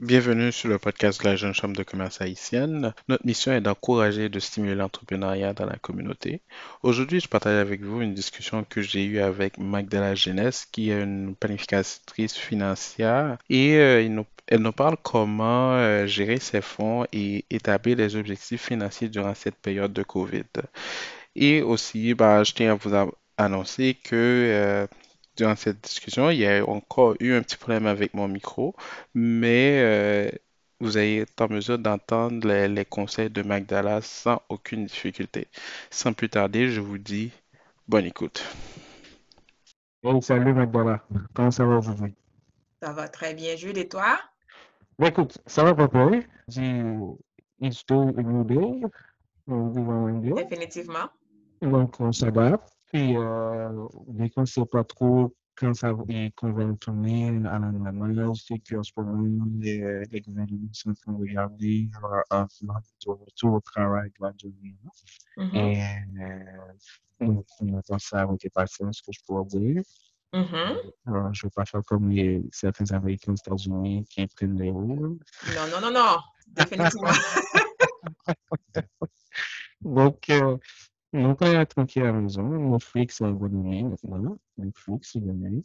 Bienvenue 0.00 0.52
sur 0.52 0.68
le 0.68 0.78
podcast 0.78 1.22
de 1.22 1.26
la 1.26 1.36
Jeune 1.36 1.54
Chambre 1.54 1.74
de 1.74 1.82
commerce 1.82 2.20
haïtienne. 2.20 2.92
Notre 3.08 3.24
mission 3.24 3.52
est 3.52 3.62
d'encourager 3.62 4.24
et 4.24 4.28
de 4.28 4.38
stimuler 4.38 4.74
l'entrepreneuriat 4.74 5.54
dans 5.54 5.64
la 5.64 5.78
communauté. 5.78 6.42
Aujourd'hui, 6.82 7.18
je 7.18 7.28
partage 7.28 7.58
avec 7.58 7.82
vous 7.82 8.02
une 8.02 8.12
discussion 8.12 8.62
que 8.68 8.82
j'ai 8.82 9.06
eue 9.06 9.20
avec 9.20 9.56
Magdala 9.56 10.14
Jeunesse, 10.14 10.66
qui 10.70 10.90
est 10.90 11.00
une 11.02 11.34
planificatrice 11.34 12.36
financière, 12.36 13.38
et 13.48 13.78
euh, 13.78 14.22
elle 14.48 14.60
nous 14.60 14.72
parle 14.72 14.98
comment 15.02 15.72
euh, 15.72 16.06
gérer 16.06 16.40
ses 16.40 16.60
fonds 16.60 17.06
et 17.14 17.46
établir 17.48 17.96
des 17.96 18.16
objectifs 18.16 18.66
financiers 18.66 19.08
durant 19.08 19.34
cette 19.34 19.56
période 19.56 19.94
de 19.94 20.02
COVID. 20.02 20.44
Et 21.36 21.62
aussi, 21.62 22.12
bah, 22.12 22.44
je 22.44 22.52
tiens 22.52 22.72
à 22.72 22.74
vous 22.74 22.94
annoncer 23.38 23.94
que 23.94 24.14
euh, 24.14 24.86
durant 25.36 25.56
cette 25.56 25.80
discussion, 25.82 26.30
il 26.30 26.38
y 26.38 26.46
a 26.46 26.64
encore 26.66 27.14
eu 27.20 27.34
un 27.34 27.42
petit 27.42 27.56
problème 27.56 27.86
avec 27.86 28.14
mon 28.14 28.28
micro, 28.28 28.74
mais 29.14 29.80
euh, 29.82 30.30
vous 30.80 30.96
allez 30.96 31.18
être 31.18 31.40
en 31.40 31.48
mesure 31.48 31.78
d'entendre 31.78 32.46
les, 32.46 32.68
les 32.68 32.84
conseils 32.84 33.30
de 33.30 33.42
Magdala 33.42 34.00
sans 34.02 34.42
aucune 34.48 34.86
difficulté. 34.86 35.48
Sans 35.90 36.12
plus 36.12 36.28
tarder, 36.28 36.68
je 36.68 36.80
vous 36.80 36.98
dis 36.98 37.32
bonne 37.88 38.06
écoute. 38.06 38.44
Hey, 40.02 40.22
salut 40.22 40.52
Magdala, 40.52 41.02
comment 41.34 41.50
ça 41.50 41.64
va 41.64 41.78
aujourd'hui? 41.78 42.14
Ça 42.82 42.92
va 42.92 43.08
très 43.08 43.34
bien, 43.34 43.56
Jules, 43.56 43.78
et 43.78 43.88
toi? 43.88 44.18
Ben 44.98 45.08
écoute, 45.08 45.38
ça 45.46 45.64
va 45.64 45.74
pas 45.74 45.88
pire. 45.88 46.22
J'ai 46.48 46.82
dit 47.60 47.84
en 47.90 48.12
anglais. 49.48 50.44
Définitivement. 50.44 51.08
Donc 51.62 51.98
on 52.00 52.12
s'adapte. 52.12 52.75
Puis 52.92 53.16
euh, 53.16 53.86
dès 54.08 54.30
qu'on 54.30 54.42
ne 54.42 54.46
sait 54.46 54.64
pas 54.66 54.84
trop 54.84 55.34
quand 55.56 55.72
ça 55.74 55.92
va 55.92 56.04
et 56.08 56.30
qu'on 56.36 56.52
va 56.52 56.66
retourner 56.66 57.28
à 57.46 57.58
la 57.58 57.72
normale, 57.72 58.30
c'est 58.36 58.58
qu'en 58.58 58.82
ce 58.82 58.92
moment, 58.96 59.46
les, 59.58 60.04
les 60.10 60.20
gouvernements 60.20 60.68
sont 60.72 60.90
en 60.90 60.94
train 60.94 61.12
de 61.12 61.18
regarder 61.20 61.88
leur 62.00 62.22
offre 62.30 62.54
de 62.62 63.10
retour 63.10 63.54
au 63.54 63.60
travail 63.60 64.10
graduellement. 64.18 64.92
Mhm, 65.38 65.56
Et 65.56 65.82
euh, 66.20 67.34
on 67.60 67.78
attend 67.78 67.98
ça 67.98 68.20
avec 68.20 68.44
impatience, 68.44 68.98
ce 68.98 69.02
que 69.02 69.12
je 69.12 69.20
pourrais 69.26 69.46
dire. 69.46 69.82
mhm. 70.34 70.76
Alors, 71.06 71.32
je 71.32 71.44
ne 71.44 71.46
veux 71.46 71.50
pas 71.54 71.64
faire 71.64 71.82
comme 71.86 72.10
les, 72.10 72.42
certains 72.52 72.90
Américains 72.94 73.32
aux 73.32 73.36
États-Unis 73.36 74.04
qui 74.10 74.26
prennent 74.26 74.58
les 74.58 74.70
rôles. 74.70 75.18
Non, 75.54 75.66
non, 75.72 75.80
non, 75.80 75.90
non, 75.92 76.16
définitivement. 76.48 77.08
Donc, 79.80 80.30
euh, 80.30 80.56
on 81.12 81.34
peut 81.34 81.46
être 81.46 81.74
tranquille 81.74 82.02
à 82.02 82.12
la 82.12 82.20
maison. 82.20 82.42
Netflix 82.42 83.20
maintenant. 83.20 84.36
Netflix, 84.58 85.14
il. 85.14 85.62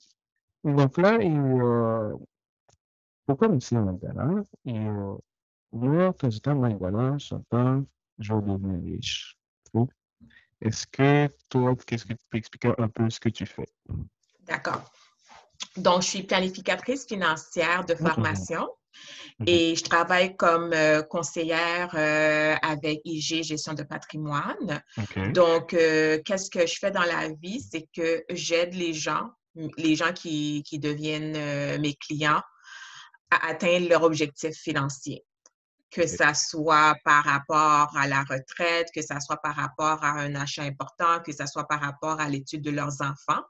Donc 0.64 0.98
là, 0.98 1.18
il, 1.22 1.38
euh, 1.38 2.16
pour 3.26 3.38
commencer 3.38 3.76
maintenant, 3.76 4.44
il, 4.66 4.88
euh, 4.88 5.16
moi, 5.72 6.14
quand 6.20 6.30
j'étais 6.30 6.50
à 6.50 6.54
Angola, 6.54 7.18
j'entends, 7.18 7.86
je 8.20 8.34
devenir 8.34 8.84
riche. 8.84 9.38
Est-ce 10.62 10.86
que 10.86 11.28
toi, 11.50 11.76
qu'est-ce 11.88 12.06
que 12.06 12.14
tu 12.14 12.26
peux 12.30 12.38
expliquer 12.38 12.74
un 12.78 12.88
peu 12.88 13.10
ce 13.10 13.20
que 13.20 13.30
tu 13.30 13.46
fais? 13.46 13.68
D'accord. 14.42 14.92
Donc, 15.78 16.02
je 16.02 16.08
suis 16.08 16.24
planificatrice 16.24 17.08
financière 17.08 17.86
de 17.86 17.96
formation. 17.96 18.70
Et 19.48 19.76
je 19.76 19.84
travaille 19.84 20.36
comme 20.36 20.72
euh, 20.74 21.02
conseillère 21.02 21.92
euh, 21.96 22.56
avec 22.62 23.02
IG 23.06 23.44
Gestion 23.44 23.74
de 23.74 23.84
patrimoine. 23.84 24.82
Donc, 25.34 25.74
euh, 25.74 26.20
qu'est-ce 26.24 26.50
que 26.50 26.66
je 26.66 26.76
fais 26.80 26.92
dans 26.92 27.04
la 27.04 27.30
vie? 27.42 27.60
C'est 27.60 27.88
que 27.96 28.24
j'aide 28.30 28.74
les 28.76 28.94
gens, 28.94 29.32
les 29.78 29.96
gens 29.96 30.14
qui, 30.14 30.64
qui 30.64 30.80
deviennent 30.80 31.80
mes 31.80 31.96
clients, 31.96 32.42
à 33.32 33.48
atteindre 33.48 33.90
leur 33.90 34.04
objectif 34.04 34.54
financier. 34.56 35.24
que 35.90 36.08
ça 36.08 36.34
soit 36.34 36.96
par 37.04 37.26
rapport 37.26 37.90
à 37.98 38.08
la 38.08 38.22
retraite, 38.22 38.88
que 38.96 39.02
ça 39.02 39.20
soit 39.20 39.42
par 39.42 39.56
rapport 39.56 40.02
à 40.04 40.12
un 40.22 40.36
achat 40.36 40.64
important, 40.64 41.20
que 41.20 41.34
ça 41.34 41.48
soit 41.48 41.68
par 41.68 41.82
rapport 41.82 42.22
à 42.22 42.30
l'étude 42.30 42.62
de 42.62 42.72
leurs 42.72 43.02
enfants. 43.02 43.44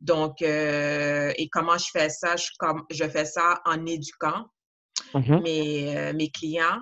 Donc, 0.00 0.42
et 0.42 1.48
comment 1.52 1.78
je 1.78 1.86
fais 1.92 2.08
ça? 2.08 2.34
Je, 2.36 2.48
comme, 2.58 2.84
je 2.90 3.08
fais 3.08 3.24
ça 3.24 3.60
en 3.64 3.86
éduquant 3.86 4.46
Mhm. 5.14 5.42
mes, 5.42 5.96
euh, 5.96 6.12
mes 6.12 6.30
clients 6.30 6.80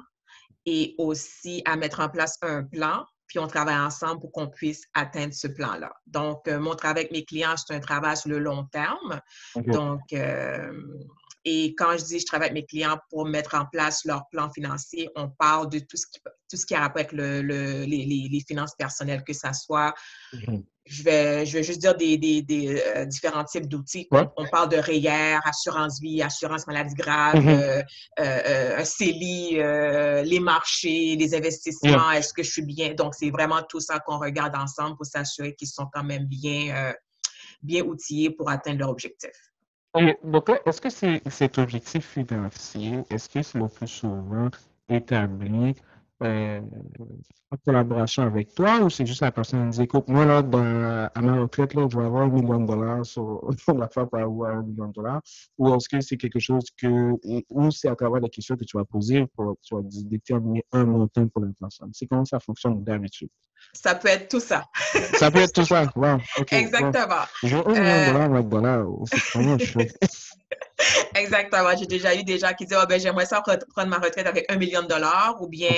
et 0.66 0.94
aussi 0.98 1.62
à 1.64 1.76
mettre 1.76 2.00
en 2.00 2.08
place 2.08 2.38
un 2.42 2.64
plan, 2.64 3.04
puis 3.26 3.38
on 3.38 3.46
travaille 3.46 3.76
ensemble 3.76 4.20
pour 4.20 4.32
qu'on 4.32 4.48
puisse 4.48 4.84
atteindre 4.94 5.34
ce 5.34 5.46
plan-là. 5.46 5.92
Donc, 6.06 6.46
euh, 6.48 6.58
mon 6.58 6.74
travail 6.74 7.04
avec 7.04 7.12
mes 7.12 7.24
clients, 7.24 7.54
c'est 7.56 7.74
un 7.74 7.80
travail 7.80 8.16
sur 8.16 8.30
le 8.30 8.38
long 8.38 8.64
terme. 8.66 9.20
Donc, 9.56 10.00
euh, 10.12 10.72
et 11.44 11.74
quand 11.76 11.96
je 11.98 12.04
dis 12.04 12.18
je 12.20 12.26
travaille 12.26 12.50
avec 12.50 12.62
mes 12.62 12.66
clients 12.66 12.98
pour 13.10 13.26
mettre 13.26 13.54
en 13.54 13.66
place 13.66 14.04
leur 14.04 14.28
plan 14.30 14.50
financier, 14.50 15.08
on 15.16 15.28
parle 15.28 15.68
de 15.68 15.78
tout 15.80 15.96
ce 15.96 16.06
qui, 16.06 16.20
tout 16.50 16.56
ce 16.56 16.64
qui 16.66 16.74
a 16.74 16.80
rapport 16.80 17.00
avec 17.00 17.12
le, 17.12 17.42
le- 17.42 17.84
les, 17.84 18.40
finances 18.46 18.74
personnelles, 18.78 19.22
que 19.24 19.32
ça 19.32 19.52
soit, 19.52 19.92
Mhm. 20.32 20.64
je 20.86 21.02
vais, 21.02 21.46
je 21.46 21.52
vais 21.56 21.62
juste 21.62 21.80
dire 21.80 21.96
des, 21.96 22.18
des- 22.18 22.42
des, 22.42 22.82
euh, 22.94 23.04
différents 23.06 23.44
types 23.44 23.66
d'outils. 23.68 24.06
Ouais. 24.10 24.26
On, 24.36 24.46
parle 24.48 24.68
de 24.68 24.76
REER, 24.76 25.38
assurance 25.44 25.98
vie, 26.00 26.20
assurance 26.22 26.66
maladie 26.66 26.94
grave, 26.94 27.36
Mhm. 27.36 27.48
euh, 27.48 27.82
euh, 28.20 28.22
euh, 28.22 28.78
un 28.80 28.84
CELI, 28.84 29.56
les 30.28 30.40
marchés, 30.40 31.16
les 31.16 31.34
investissements, 31.34 32.10
est-ce 32.10 32.32
que 32.34 32.42
je 32.42 32.50
suis 32.50 32.62
bien? 32.62 32.92
Donc, 32.94 33.14
c'est 33.14 33.30
vraiment 33.30 33.62
tout 33.62 33.80
ça 33.80 33.98
qu'on 34.00 34.18
regarde 34.18 34.54
ensemble 34.56 34.96
pour 34.96 35.06
s'assurer 35.06 35.54
qu'ils 35.54 35.68
sont 35.68 35.86
quand 35.92 36.04
même 36.04 36.26
bien, 36.26 36.92
bien 37.62 37.82
outillés 37.84 38.30
pour 38.30 38.50
atteindre 38.50 38.80
leur 38.80 38.90
objectif. 38.90 39.30
Donc 39.94 40.50
est-ce 40.66 40.80
que 40.80 40.88
cet 41.30 41.58
objectif 41.58 42.04
financier, 42.14 43.04
est-ce 43.10 43.28
que 43.28 43.42
c'est 43.42 43.58
le 43.58 43.68
plus 43.68 43.86
souvent 43.86 44.48
établi 44.88 45.74
euh, 46.22 46.60
en 47.50 47.56
collaboration 47.64 48.22
avec 48.22 48.54
toi 48.54 48.80
ou 48.80 48.90
c'est 48.90 49.04
juste 49.06 49.20
la 49.22 49.32
personne 49.32 49.70
qui 49.70 49.78
dit, 49.78 49.82
écoute, 49.84 50.08
moi 50.08 50.24
là, 50.24 50.42
dans, 50.42 51.10
à 51.14 51.20
ma 51.20 51.40
retraite, 51.40 51.74
là, 51.74 51.86
je 51.90 51.98
vais 51.98 52.04
avoir 52.04 52.22
un 52.22 52.28
million 52.28 52.60
de 52.60 52.66
dollars 52.66 53.04
sur, 53.04 53.42
sur 53.58 53.74
la 53.74 53.88
fin 53.88 54.06
pour 54.06 54.18
avoir 54.18 54.56
un 54.56 54.62
million 54.62 54.88
de 54.88 54.92
dollars 54.92 55.20
ou 55.58 55.74
est-ce 55.74 55.88
que 55.88 56.00
c'est 56.00 56.16
quelque 56.16 56.38
chose 56.38 56.64
que, 56.76 57.12
ou 57.50 57.70
c'est 57.70 57.88
à 57.88 57.96
travers 57.96 58.20
les 58.20 58.30
questions 58.30 58.56
que 58.56 58.64
tu 58.64 58.76
vas 58.76 58.84
poser 58.84 59.26
pour, 59.36 59.56
tu 59.62 59.74
vas 59.74 59.80
déterminer 59.82 60.64
un 60.72 60.84
montant 60.84 61.26
pour 61.28 61.42
la 61.42 61.48
personne. 61.58 61.90
C'est 61.92 62.06
comment 62.06 62.24
ça 62.24 62.38
fonctionne 62.38 62.82
d'habitude. 62.84 63.30
Ça 63.72 63.94
peut 63.94 64.08
être 64.08 64.28
tout 64.28 64.40
ça. 64.40 64.66
Ça 65.18 65.30
peut 65.30 65.38
être 65.38 65.52
tout 65.52 65.64
ça. 65.64 65.90
Wow, 65.96 66.16
OK. 66.38 66.50
bon. 66.50 66.56
Exactement. 66.56 67.24
J'ai 67.42 67.56
un 67.56 67.62
million 67.62 67.72
de 67.72 67.78
Euh, 67.78 68.12
dollars 68.12 68.34
avec 68.34 68.48
dollars. 68.48 68.86
C'est 69.06 69.58
je 69.58 69.64
fais? 69.66 69.92
Exactement. 71.14 71.76
J'ai 71.76 71.86
déjà 71.86 72.14
eu 72.14 72.24
des 72.24 72.38
gens 72.38 72.52
qui 72.52 72.66
disent 72.66 72.78
oh, 72.80 72.86
ben, 72.88 73.00
j'aimerais 73.00 73.26
ça 73.26 73.40
re- 73.40 73.64
prendre 73.68 73.88
ma 73.88 73.98
retraite 73.98 74.26
avec 74.26 74.50
un 74.50 74.56
million 74.56 74.82
de 74.82 74.88
dollars 74.88 75.40
ou 75.40 75.48
bien 75.48 75.70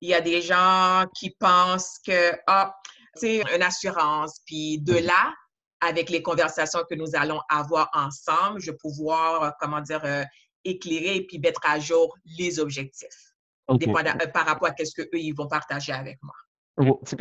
il 0.00 0.08
y 0.08 0.14
a 0.14 0.20
des 0.20 0.42
gens 0.42 1.04
qui 1.14 1.30
pensent 1.30 1.98
que 2.06 2.32
ah, 2.46 2.74
c'est 3.14 3.42
une 3.54 3.62
assurance. 3.62 4.40
Puis 4.46 4.78
de 4.80 4.94
là, 4.94 5.34
avec 5.80 6.10
les 6.10 6.22
conversations 6.22 6.80
que 6.88 6.94
nous 6.94 7.14
allons 7.14 7.40
avoir 7.48 7.90
ensemble, 7.92 8.60
je 8.60 8.70
vais 8.70 8.76
pouvoir, 8.76 9.42
euh, 9.42 9.50
comment 9.60 9.80
dire, 9.80 10.00
euh, 10.04 10.24
éclairer 10.64 11.16
et 11.16 11.26
puis 11.26 11.38
mettre 11.38 11.60
à 11.64 11.78
jour 11.78 12.16
les 12.38 12.58
objectifs, 12.58 13.32
euh, 13.70 14.26
par 14.32 14.46
rapport 14.46 14.68
à 14.68 14.84
ce 14.84 14.92
qu'eux, 14.94 15.08
ils 15.12 15.32
vont 15.32 15.48
partager 15.48 15.92
avec 15.92 16.18
moi. 16.22 16.34
Ce 16.78 17.16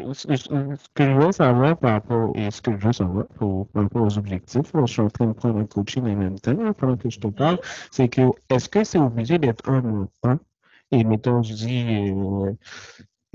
que 0.93 1.03
je 1.03 1.11
veux 1.13 1.31
savoir 1.31 1.77
par 1.79 1.93
rapport 1.93 2.31
et 2.35 2.51
ce 2.51 2.61
que 2.61 2.77
je 2.77 2.85
veux 2.85 2.93
savoir 2.93 3.25
par 3.27 3.83
rapport 3.83 4.03
aux 4.03 4.17
objectifs, 4.17 4.71
je 4.73 4.85
suis 4.85 5.01
en 5.01 5.09
train 5.09 5.25
de 5.25 5.33
prendre 5.33 5.57
un 5.59 5.65
coaching 5.65 6.03
en 6.03 6.15
même 6.15 6.39
temps 6.39 6.55
hein, 6.59 6.73
pendant 6.73 6.95
que 6.95 7.09
je 7.09 7.19
te 7.19 7.27
parle, 7.27 7.59
c'est 7.91 8.07
que 8.07 8.21
est-ce 8.49 8.69
que 8.69 8.83
c'est 8.83 8.99
obligé 8.99 9.39
d'être 9.39 9.67
un 9.67 9.81
montant? 9.81 10.39
Et 10.91 11.03
mettons, 11.03 11.41
je 11.41 11.53
dis, 11.53 12.11
euh, 12.11 12.53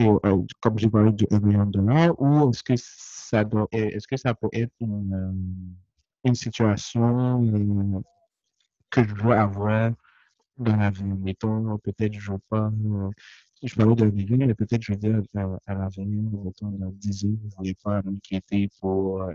euh, 0.00 0.18
euh, 0.24 0.42
comme 0.60 0.78
j'ai 0.78 0.88
parlé 0.88 1.12
de 1.12 1.26
1 1.30 1.40
million 1.40 1.66
de 1.66 1.72
dollars, 1.72 2.14
ou 2.20 2.50
est-ce 2.50 2.62
que 2.62 2.74
ça 2.76 3.44
doit, 3.44 3.66
est-ce 3.72 4.06
que 4.06 4.16
ça 4.16 4.32
peut 4.34 4.48
être 4.52 4.72
une, 4.80 5.12
euh, 5.14 6.28
une 6.28 6.34
situation 6.36 7.42
que 8.90 9.02
je 9.02 9.14
dois 9.14 9.40
avoir 9.40 9.90
dans 10.56 10.76
la 10.76 10.90
vie? 10.90 11.04
Mettons, 11.04 11.78
peut-être 11.78 12.14
je 12.14 12.32
veux 12.32 12.38
pas, 12.48 12.70
je 13.62 13.74
parlais 13.74 13.94
d'un 13.94 14.10
million, 14.10 14.46
mais 14.46 14.54
peut-être 14.54 14.82
je 14.82 14.92
veux 14.92 14.98
dire 14.98 15.20
à, 15.34 15.74
l'avenir, 15.74 16.30
dans 16.60 16.90
10 16.90 17.24
ans, 17.26 17.28
je 17.62 17.68
vais 17.68 17.76
pas 17.82 18.02
m'inquiéter 18.02 18.68
pour 18.80 19.22
euh, 19.22 19.32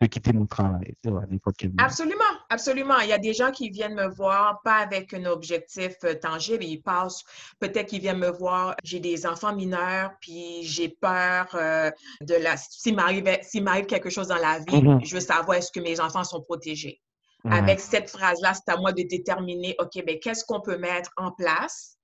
de 0.00 0.06
quitter 0.06 0.32
mon 0.32 0.46
travail, 0.46 0.94
tu 1.02 1.10
vois, 1.10 1.22
à 1.22 1.26
n'importe 1.26 1.56
quel 1.56 1.70
moment. 1.70 1.82
Absolument, 1.82 2.24
absolument. 2.50 2.98
Il 3.00 3.08
y 3.08 3.12
a 3.12 3.18
des 3.18 3.32
gens 3.32 3.50
qui 3.50 3.70
viennent 3.70 3.94
me 3.94 4.08
voir, 4.08 4.60
pas 4.62 4.76
avec 4.76 5.14
un 5.14 5.24
objectif 5.24 5.96
euh, 6.04 6.14
tangible, 6.14 6.64
ils 6.64 6.82
passent, 6.82 7.24
peut-être 7.58 7.86
qu'ils 7.86 8.02
viennent 8.02 8.18
me 8.18 8.30
voir, 8.30 8.76
j'ai 8.84 9.00
des 9.00 9.26
enfants 9.26 9.54
mineurs, 9.54 10.12
puis 10.20 10.62
j'ai 10.62 10.90
peur 10.90 11.46
euh, 11.54 11.90
de 12.20 12.34
la... 12.34 12.56
S'il 12.56 12.94
m'arrive, 12.94 13.86
quelque 13.86 14.10
chose 14.10 14.28
dans 14.28 14.36
la 14.36 14.58
vie, 14.58 14.82
Mhm. 14.82 15.04
je 15.04 15.14
veux 15.14 15.20
savoir 15.20 15.56
est-ce 15.56 15.72
que 15.72 15.80
mes 15.80 15.98
enfants 16.00 16.24
sont 16.24 16.42
protégés. 16.42 17.00
Avec 17.48 17.78
cette 17.78 18.10
phrase-là, 18.10 18.54
c'est 18.54 18.72
à 18.72 18.76
moi 18.76 18.92
de 18.92 19.02
déterminer, 19.02 19.76
OK, 19.78 20.04
ben, 20.04 20.18
qu'est-ce 20.18 20.44
qu'on 20.44 20.60
peut 20.60 20.78
mettre 20.78 21.12
en 21.16 21.30
place 21.30 21.95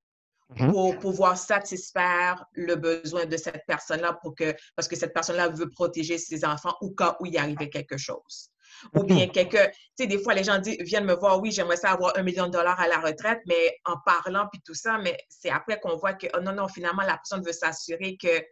Mhm. 0.58 0.70
pour 0.70 0.98
pouvoir 0.98 1.36
satisfaire 1.36 2.44
le 2.52 2.74
besoin 2.74 3.26
de 3.26 3.36
cette 3.36 3.62
personne-là 3.66 4.18
pour 4.22 4.34
que, 4.34 4.54
parce 4.76 4.88
que 4.88 4.96
cette 4.96 5.14
personne-là 5.14 5.48
veut 5.48 5.70
protéger 5.70 6.18
ses 6.18 6.44
enfants 6.44 6.74
au 6.80 6.90
cas 6.90 7.16
où 7.20 7.26
il 7.26 7.36
arrivait 7.38 7.70
quelque 7.70 7.96
chose. 7.96 8.50
Ou 8.94 9.04
bien 9.04 9.28
quelqu'un, 9.28 9.66
tu 9.68 9.74
sais, 10.00 10.06
des 10.06 10.18
fois, 10.18 10.34
les 10.34 10.42
gens 10.44 10.58
disent, 10.58 10.78
viennent 10.80 11.04
me 11.04 11.14
voir, 11.14 11.40
oui, 11.40 11.52
j'aimerais 11.52 11.76
ça 11.76 11.92
avoir 11.92 12.16
un 12.16 12.22
million 12.22 12.46
de 12.46 12.52
dollars 12.52 12.80
à 12.80 12.88
la 12.88 12.98
retraite, 12.98 13.40
mais 13.46 13.78
en 13.84 13.96
parlant, 14.04 14.48
puis 14.50 14.60
tout 14.64 14.74
ça, 14.74 14.98
mais 14.98 15.16
c'est 15.28 15.50
après 15.50 15.78
qu'on 15.78 15.96
voit 15.96 16.14
que, 16.14 16.26
oh 16.34 16.40
non, 16.40 16.52
non, 16.52 16.68
finalement, 16.68 17.02
la 17.02 17.16
personne 17.16 17.44
veut 17.44 17.52
s'assurer 17.52 18.16
que 18.20 18.42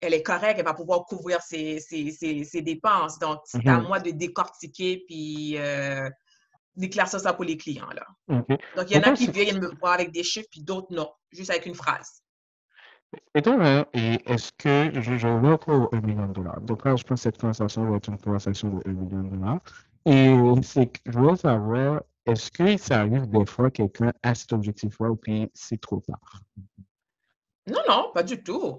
elle 0.00 0.14
est 0.14 0.22
correcte, 0.22 0.58
elle 0.58 0.64
va 0.64 0.74
pouvoir 0.74 1.04
couvrir 1.06 1.40
ses, 1.40 1.80
ses, 1.80 2.62
dépenses. 2.62 3.18
Donc, 3.18 3.40
c'est 3.44 3.66
à 3.66 3.78
mhm. 3.78 3.86
moi 3.86 4.00
de 4.00 4.10
décortiquer 4.10 5.02
puis 5.06 5.56
euh, 5.56 6.08
d'éclaircir 6.76 7.20
ça 7.20 7.32
pour 7.32 7.44
les 7.44 7.56
clients. 7.56 7.90
Là. 7.94 8.06
Donc, 8.76 8.90
il 8.90 8.96
y 8.96 8.98
en 8.98 9.02
a 9.02 9.12
qui 9.12 9.30
viennent 9.30 9.60
me 9.60 9.70
voir 9.80 9.94
avec 9.94 10.12
des 10.12 10.22
chiffres, 10.22 10.48
puis 10.50 10.62
d'autres 10.62 10.92
non, 10.92 11.10
juste 11.32 11.50
avec 11.50 11.66
une 11.66 11.74
phrase. 11.74 12.22
Et 13.34 13.40
donc, 13.40 13.60
est-ce 13.92 14.52
que 14.58 15.00
je, 15.00 15.16
je 15.16 15.28
veux 15.28 15.52
encore 15.52 15.88
un 15.92 16.00
million 16.00 16.26
de 16.26 16.32
dollars? 16.32 16.60
Donc 16.60 16.84
là, 16.84 16.96
je 16.96 17.04
pense 17.04 17.20
que 17.20 17.22
cette 17.22 17.38
conversation 17.38 17.88
va 17.88 17.96
être 17.96 18.08
une 18.08 18.18
conversation 18.18 18.70
de 18.70 18.88
1 18.88 18.92
million 18.92 19.22
de 19.22 19.36
dollars. 19.36 19.60
Et 20.06 20.34
c'est 20.62 20.86
que 20.86 21.00
je 21.06 21.18
veux 21.18 21.36
savoir, 21.36 22.02
est-ce 22.26 22.50
que 22.50 22.76
ça 22.76 23.00
arrive 23.00 23.28
des 23.28 23.46
fois 23.46 23.70
quelqu'un 23.70 24.12
a 24.22 24.34
cet 24.34 24.52
objectif-là 24.52 25.10
ou 25.10 25.16
puis 25.16 25.50
c'est 25.54 25.80
trop 25.80 26.00
tard? 26.00 26.42
Non, 27.66 27.80
non, 27.88 28.10
pas 28.12 28.22
du 28.22 28.42
tout. 28.42 28.76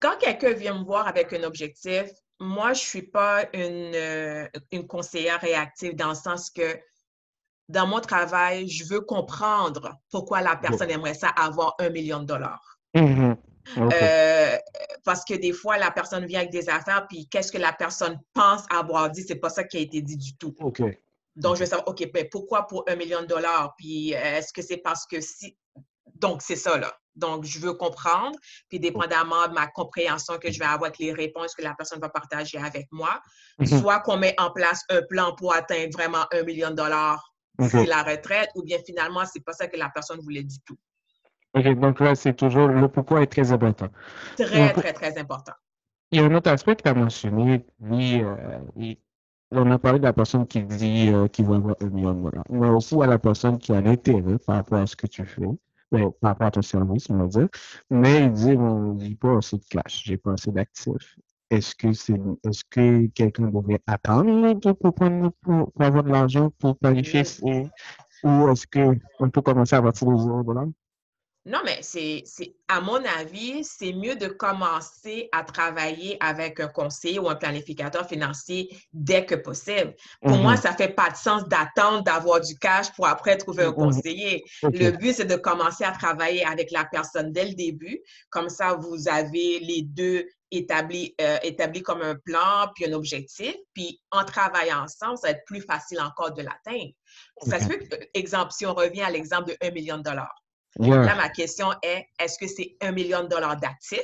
Quand 0.00 0.16
quelqu'un 0.18 0.52
vient 0.52 0.78
me 0.78 0.84
voir 0.84 1.06
avec 1.06 1.32
un 1.32 1.42
objectif, 1.44 2.10
moi, 2.40 2.72
je 2.72 2.82
ne 2.82 2.86
suis 2.86 3.02
pas 3.02 3.44
une, 3.52 3.94
euh, 3.94 4.46
une 4.70 4.86
conseillère 4.86 5.40
réactive 5.40 5.96
dans 5.96 6.10
le 6.10 6.14
sens 6.14 6.50
que 6.50 6.78
dans 7.68 7.86
mon 7.86 8.00
travail, 8.00 8.68
je 8.68 8.84
veux 8.86 9.00
comprendre 9.00 9.94
pourquoi 10.10 10.40
la 10.40 10.56
personne 10.56 10.90
aimerait 10.90 11.14
ça 11.14 11.28
avoir 11.28 11.74
un 11.78 11.90
million 11.90 12.20
de 12.20 12.24
dollars. 12.24 12.78
Mm-hmm. 12.94 13.36
Euh, 13.76 14.56
parce 15.04 15.24
que 15.24 15.34
des 15.34 15.52
fois, 15.52 15.76
la 15.76 15.90
personne 15.90 16.24
vient 16.24 16.40
avec 16.40 16.50
des 16.50 16.68
affaires, 16.70 17.06
puis 17.08 17.28
qu'est-ce 17.28 17.52
que 17.52 17.58
la 17.58 17.72
personne 17.72 18.18
pense 18.32 18.62
avoir 18.70 19.10
dit, 19.10 19.22
c'est 19.22 19.36
pas 19.36 19.50
ça 19.50 19.64
qui 19.64 19.76
a 19.76 19.80
été 19.80 20.00
dit 20.00 20.16
du 20.16 20.36
tout. 20.36 20.54
Donc, 21.36 21.54
je 21.54 21.60
veux 21.60 21.66
savoir, 21.66 21.88
OK, 21.88 22.10
ben, 22.12 22.26
pourquoi 22.30 22.66
pour 22.66 22.84
un 22.88 22.96
million 22.96 23.20
de 23.20 23.26
dollars? 23.26 23.74
Puis 23.76 24.12
est-ce 24.12 24.52
que 24.52 24.62
c'est 24.62 24.78
parce 24.78 25.06
que 25.06 25.20
si. 25.20 25.56
Donc, 26.14 26.42
c'est 26.42 26.56
ça, 26.56 26.76
là. 26.78 26.92
Donc, 27.14 27.44
je 27.44 27.58
veux 27.58 27.74
comprendre, 27.74 28.36
puis 28.68 28.78
dépendamment 28.80 29.48
de 29.48 29.52
ma 29.52 29.66
compréhension 29.66 30.38
que 30.38 30.50
je 30.50 30.58
vais 30.58 30.64
avoir 30.64 30.84
avec 30.84 30.98
les 30.98 31.12
réponses 31.12 31.54
que 31.54 31.62
la 31.62 31.74
personne 31.74 32.00
va 32.00 32.08
partager 32.08 32.58
avec 32.58 32.86
moi, 32.92 33.20
mm-hmm. 33.58 33.80
soit 33.80 34.00
qu'on 34.00 34.16
met 34.16 34.34
en 34.38 34.50
place 34.50 34.82
un 34.88 35.02
plan 35.02 35.34
pour 35.34 35.52
atteindre 35.52 35.92
vraiment 35.92 36.26
un 36.32 36.42
million 36.42 36.70
de 36.70 36.76
dollars 36.76 37.27
c'est 37.58 37.86
la 37.86 38.02
retraite, 38.02 38.50
ou 38.54 38.62
bien 38.62 38.78
finalement, 38.84 39.24
c'est 39.24 39.44
pas 39.44 39.52
ça 39.52 39.66
que 39.66 39.76
la 39.76 39.88
personne 39.88 40.20
voulait 40.20 40.44
du 40.44 40.58
tout. 40.60 40.78
OK, 41.54 41.78
donc 41.78 42.00
là, 42.00 42.14
c'est 42.14 42.34
toujours 42.34 42.68
le 42.68 42.88
pourquoi 42.88 43.22
est 43.22 43.26
très 43.26 43.52
important. 43.52 43.88
Très, 44.36 44.72
très, 44.72 44.92
très 44.92 45.18
important. 45.18 45.54
Il 46.10 46.20
y 46.20 46.22
a 46.22 46.26
un 46.26 46.34
autre 46.34 46.50
aspect 46.50 46.76
que 46.76 46.82
tu 46.82 46.88
as 46.88 46.94
mentionné, 46.94 47.64
oui, 47.80 48.22
euh, 48.22 48.94
on 49.50 49.70
a 49.70 49.78
parlé 49.78 49.98
de 49.98 50.04
la 50.04 50.12
personne 50.12 50.46
qui 50.46 50.62
dit 50.62 51.10
euh, 51.12 51.26
qu'il 51.28 51.46
veut 51.46 51.56
avoir 51.56 51.76
un 51.80 51.86
million 51.86 52.14
de 52.14 52.22
dollars, 52.22 52.44
mais 52.50 52.68
aussi 52.68 52.94
à 53.02 53.06
la 53.06 53.18
personne 53.18 53.58
qui 53.58 53.72
a 53.72 53.80
l'intérêt 53.80 54.38
par 54.38 54.56
rapport 54.56 54.78
à 54.78 54.86
ce 54.86 54.96
que 54.96 55.06
tu 55.06 55.24
fais, 55.24 55.46
ben, 55.90 56.10
par 56.20 56.30
rapport 56.30 56.46
à 56.48 56.50
ton 56.50 56.62
service, 56.62 57.08
on 57.10 57.16
va 57.16 57.26
dire, 57.26 57.48
mais 57.90 58.24
il 58.24 58.32
dit, 58.32 58.56
bon, 58.56 58.98
j'ai 58.98 59.14
pas 59.14 59.38
assez 59.38 59.56
de 59.56 59.64
cash, 59.64 60.02
j'ai 60.04 60.16
pas 60.16 60.32
assez 60.32 60.50
d'actifs. 60.50 61.18
Est-ce 61.50 61.74
que 61.74 61.92
c'est 61.92 62.20
est-ce 62.44 62.62
que 62.68 63.06
quelqu'un 63.08 63.46
devrait 63.46 63.80
attendre 63.86 64.54
pour, 64.74 64.94
prendre, 64.94 65.32
pour, 65.40 65.72
avoir 65.80 66.04
de 66.04 66.10
l'argent 66.10 66.50
pour 66.58 66.76
planifier 66.78 67.22
ou 68.24 68.48
est-ce 68.48 68.66
qu'on 68.66 69.30
peut 69.30 69.42
commencer 69.42 69.76
à 69.76 69.82
partir 69.82 70.08
dollar? 70.08 70.66
Non, 71.48 71.60
mais 71.64 71.78
c'est, 71.80 72.24
à 72.68 72.82
mon 72.82 73.02
avis, 73.18 73.64
c'est 73.64 73.94
mieux 73.94 74.16
de 74.16 74.26
commencer 74.26 75.30
à 75.32 75.44
travailler 75.44 76.18
avec 76.20 76.60
un 76.60 76.68
conseiller 76.68 77.18
ou 77.18 77.28
un 77.30 77.36
planificateur 77.36 78.06
financier 78.06 78.68
dès 78.92 79.24
que 79.24 79.34
possible. 79.34 79.94
Pour 80.20 80.36
moi, 80.36 80.52
mhm. 80.52 80.58
ça 80.58 80.74
fait 80.74 80.94
pas 80.94 81.08
de 81.08 81.16
sens 81.16 81.48
d'attendre 81.48 82.02
d'avoir 82.02 82.42
du 82.42 82.58
cash 82.58 82.92
pour 82.92 83.06
après 83.06 83.38
trouver 83.38 83.64
un 83.64 83.70
mhm. 83.70 83.76
conseiller. 83.76 84.44
Le 84.62 84.90
but, 84.90 85.14
c'est 85.14 85.24
de 85.24 85.36
commencer 85.36 85.84
à 85.84 85.92
travailler 85.92 86.44
avec 86.44 86.70
la 86.70 86.84
personne 86.84 87.32
dès 87.32 87.46
le 87.46 87.54
début. 87.54 87.98
Comme 88.28 88.50
ça, 88.50 88.74
vous 88.74 89.08
avez 89.08 89.60
les 89.60 89.82
deux 89.82 90.26
établis, 90.50 91.14
euh, 91.20 91.38
établis 91.42 91.82
comme 91.82 92.02
un 92.02 92.14
plan 92.14 92.70
puis 92.74 92.86
un 92.86 92.92
objectif. 92.92 93.54
Puis 93.74 94.00
en 94.10 94.24
travaillant 94.24 94.84
ensemble, 94.84 95.18
ça 95.18 95.28
va 95.28 95.30
être 95.32 95.44
plus 95.46 95.60
facile 95.60 96.00
encore 96.00 96.32
de 96.32 96.42
l'atteindre. 96.42 96.92
Ça 97.42 97.60
se 97.60 97.66
fait, 97.66 98.10
exemple, 98.14 98.52
si 98.52 98.66
on 98.66 98.74
revient 98.74 99.02
à 99.02 99.10
l'exemple 99.10 99.50
de 99.50 99.56
1 99.60 99.70
million 99.70 99.98
de 99.98 100.02
dollars. 100.02 100.42
Là, 100.76 101.14
ma 101.16 101.28
question 101.28 101.72
est, 101.82 102.06
est-ce 102.18 102.38
que 102.38 102.46
c'est 102.46 102.76
un 102.80 102.92
million 102.92 103.22
de 103.22 103.28
dollars 103.28 103.56
d'actifs? 103.56 104.00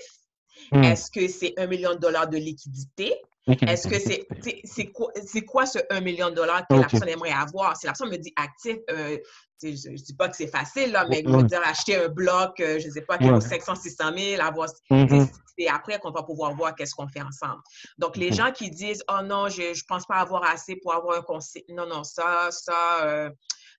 Hmm. 0.70 0.82
Est-ce 0.82 1.11
que 1.11 1.29
c'est 1.29 1.55
un 1.58 1.67
million 1.67 1.94
de 1.94 1.99
dollars 1.99 2.29
de 2.29 2.37
liquidité? 2.37 3.20
Est-ce 3.46 3.88
que 3.88 3.99
c'est 3.99 4.26
c'est 4.64 4.87
quoi, 4.91 5.12
quoi, 5.46 5.67
ce 5.67 5.79
1 5.91 6.00
million 6.00 6.31
de 6.31 6.35
dollars 6.35 6.67
que 6.67 6.75
la 6.75 6.87
personne 6.87 7.08
aimerait 7.08 7.32
avoir? 7.32 7.76
Si 7.76 7.87
la 7.87 7.93
personne 7.93 8.11
me 8.11 8.17
dit 8.17 8.32
actif, 8.37 8.79
euh, 8.91 9.19
je 9.62 9.91
ne 9.91 9.96
dis 9.96 10.14
pas 10.14 10.29
que 10.29 10.37
c'est 10.37 10.46
facile, 10.46 10.93
là, 10.93 11.06
mais 11.08 11.23
je 11.26 11.31
veux 11.31 11.43
dire 11.43 11.61
acheter 11.64 11.96
un 11.96 12.08
bloc, 12.08 12.58
euh, 12.61 12.79
je 12.79 12.87
ne 12.87 12.93
sais 12.93 13.02
pas, 13.02 13.19
vaut 13.19 13.41
500, 13.41 13.75
600 13.75 14.05
000, 14.17 14.43
avoir, 14.43 14.69
mm-hmm. 14.91 15.29
c'est 15.58 15.69
après 15.69 15.99
qu'on 15.99 16.11
va 16.11 16.23
pouvoir 16.23 16.55
voir 16.55 16.75
qu'est-ce 16.75 16.94
qu'on 16.94 17.08
fait 17.08 17.23
ensemble. 17.23 17.61
Donc, 17.99 18.17
les 18.17 18.32
gens 18.32 18.50
qui 18.50 18.70
disent, 18.70 19.05
oh 19.11 19.23
non, 19.23 19.49
je 19.49 19.62
ne 19.62 19.87
pense 19.87 20.06
pas 20.06 20.17
avoir 20.17 20.44
assez 20.44 20.76
pour 20.76 20.94
avoir 20.94 21.19
un 21.19 21.23
conseil, 21.23 21.64
non, 21.69 21.87
non, 21.87 22.05
ça, 22.05 22.49
ça, 22.50 23.05
euh, 23.05 23.31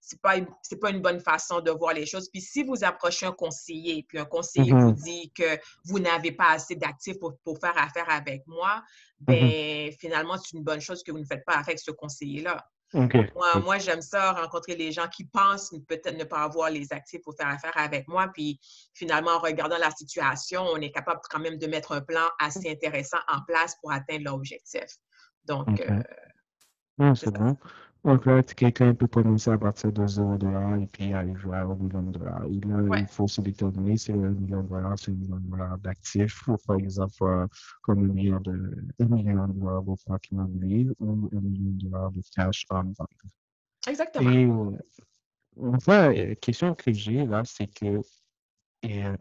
c'est 0.05 0.21
pas 0.21 0.35
c'est 0.61 0.79
pas 0.79 0.91
une 0.91 1.01
bonne 1.01 1.19
façon 1.19 1.61
de 1.61 1.71
voir 1.71 1.93
les 1.93 2.05
choses. 2.05 2.29
Puis 2.29 2.41
si 2.41 2.63
vous 2.63 2.83
approchez 2.83 3.25
un 3.25 3.31
conseiller, 3.31 4.05
puis 4.07 4.19
un 4.19 4.25
conseiller 4.25 4.71
vous 4.71 4.91
mm-hmm. 4.91 5.03
dit 5.03 5.31
que 5.33 5.59
vous 5.85 5.99
n'avez 5.99 6.31
pas 6.31 6.51
assez 6.51 6.75
d'actifs 6.75 7.17
pour, 7.19 7.37
pour, 7.43 7.57
faire 7.59 7.75
affaire 7.77 8.09
avec 8.09 8.45
moi, 8.45 8.83
ben 9.19 9.91
finalement 9.99 10.37
c'est 10.37 10.55
une 10.55 10.63
bonne 10.63 10.81
chose 10.81 11.01
que 11.01 11.11
vous 11.11 11.19
ne 11.19 11.25
faites 11.25 11.43
pas 11.43 11.53
affaire 11.53 11.69
avec 11.69 11.79
ce 11.79 11.91
conseiller-là. 11.91 12.63
Moi, 12.93 13.59
moi 13.63 13.77
j'aime 13.79 14.01
ça, 14.01 14.33
rencontrer 14.33 14.75
les 14.75 14.91
gens 14.91 15.07
qui 15.07 15.25
pensent 15.25 15.73
peut-être 15.87 16.17
ne 16.17 16.23
pas 16.23 16.43
avoir 16.43 16.69
les 16.69 16.93
actifs 16.93 17.21
pour 17.23 17.35
faire 17.35 17.49
affaire 17.49 17.75
avec 17.75 18.07
moi. 18.07 18.29
Puis 18.33 18.59
finalement, 18.93 19.31
en 19.31 19.39
regardant 19.39 19.77
la 19.77 19.91
situation, 19.91 20.61
on 20.61 20.77
est 20.77 20.91
capable 20.91 21.19
quand 21.29 21.39
même 21.39 21.57
de 21.57 21.67
mettre 21.67 21.91
un 21.91 22.01
plan 22.01 22.27
assez 22.39 22.69
intéressant 22.69 23.17
en 23.27 23.41
place 23.41 23.75
pour 23.81 23.91
atteindre 23.91 24.25
l'objectif. 24.25 24.85
Donc, 25.45 25.81
euh, 25.81 27.15
c'est 27.15 27.31
bon. 27.31 27.57
Donc 28.05 28.27
là, 28.27 28.43
quelqu'un 28.43 28.93
peut 28.93 29.07
commencer 29.07 29.49
à 29.49 29.57
partir 29.57 29.91
de 29.91 30.05
0 30.05 30.37
dollars 30.37 30.75
et 30.75 30.85
puis 30.85 31.11
aller 31.11 31.33
jouer 31.37 31.57
à 31.57 31.61
1 31.63 31.75
million 31.75 32.03
de 32.03 32.11
dollars. 32.11 32.43
Et 32.45 32.59
là, 32.59 32.99
il 32.99 33.07
faut 33.07 33.27
se 33.27 33.41
déterminer 33.41 33.97
si 33.97 34.11
1 34.11 34.15
million 34.15 34.61
de 34.61 34.69
dollars, 34.69 34.93
c'est 34.99 35.09
1 35.09 35.15
million 35.15 35.37
de 35.37 35.49
dollars 35.49 35.77
d'actifs 35.79 36.47
ou 36.47 36.55
par 36.67 36.75
exemple 36.75 37.15
euh, 37.23 37.47
comme 37.81 38.03
un 38.03 38.13
million 38.13 38.39
de, 38.41 38.51
1 38.99 39.05
million 39.05 39.47
de 39.47 39.53
dollars 39.53 39.81
immobilier 40.31 40.87
ou 40.99 41.29
1 41.33 41.39
million 41.41 41.71
de 41.71 41.89
dollars 41.89 42.11
de 42.11 42.21
cash 42.35 42.67
en 42.69 42.83
banque. 42.83 43.09
Exactement. 43.87 44.29
Et 44.29 44.45
euh, 44.45 45.73
enfin, 45.73 46.13
la 46.13 46.19
euh, 46.19 46.35
question 46.35 46.75
que 46.75 46.93
j'ai 46.93 47.25
là, 47.25 47.41
c'est 47.43 47.73
que 47.73 48.01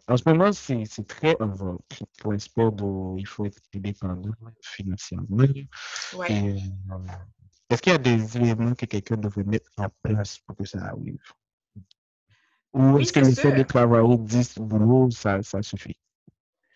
en 0.09 0.17
ce 0.19 0.29
moment, 0.29 0.53
c'est 0.53 1.07
très 1.09 1.35
en 1.41 1.47
vogue. 1.47 1.79
Pour 2.19 2.33
l'aspect 2.33 2.71
de 2.71 3.19
il 3.19 3.27
faut 3.27 3.47
être 3.47 3.63
indépendant 3.75 4.31
financièrement. 4.61 5.47
Ouais. 6.19 6.59
Est-ce 7.75 7.83
qu'il 7.83 7.93
y 7.93 7.97
a 7.97 7.99
des 7.99 8.37
éléments 8.37 8.75
que 8.75 8.87
quelqu'un 8.87 9.17
devrait 9.17 9.43
mettre 9.43 9.69
en 9.79 9.89
place 10.01 10.39
pour 10.39 10.57
que 10.57 10.65
ça 10.65 10.79
arrive? 10.85 11.19
Ou 12.73 12.99
est-ce 12.99 13.13
que 13.13 13.19
le 13.19 13.33
fait 13.33 13.51
de 13.51 13.65
travailler 13.65 14.17
10 14.17 14.59
boulots, 14.61 15.11
ça, 15.11 15.43
ça 15.43 15.61
suffit? 15.61 15.99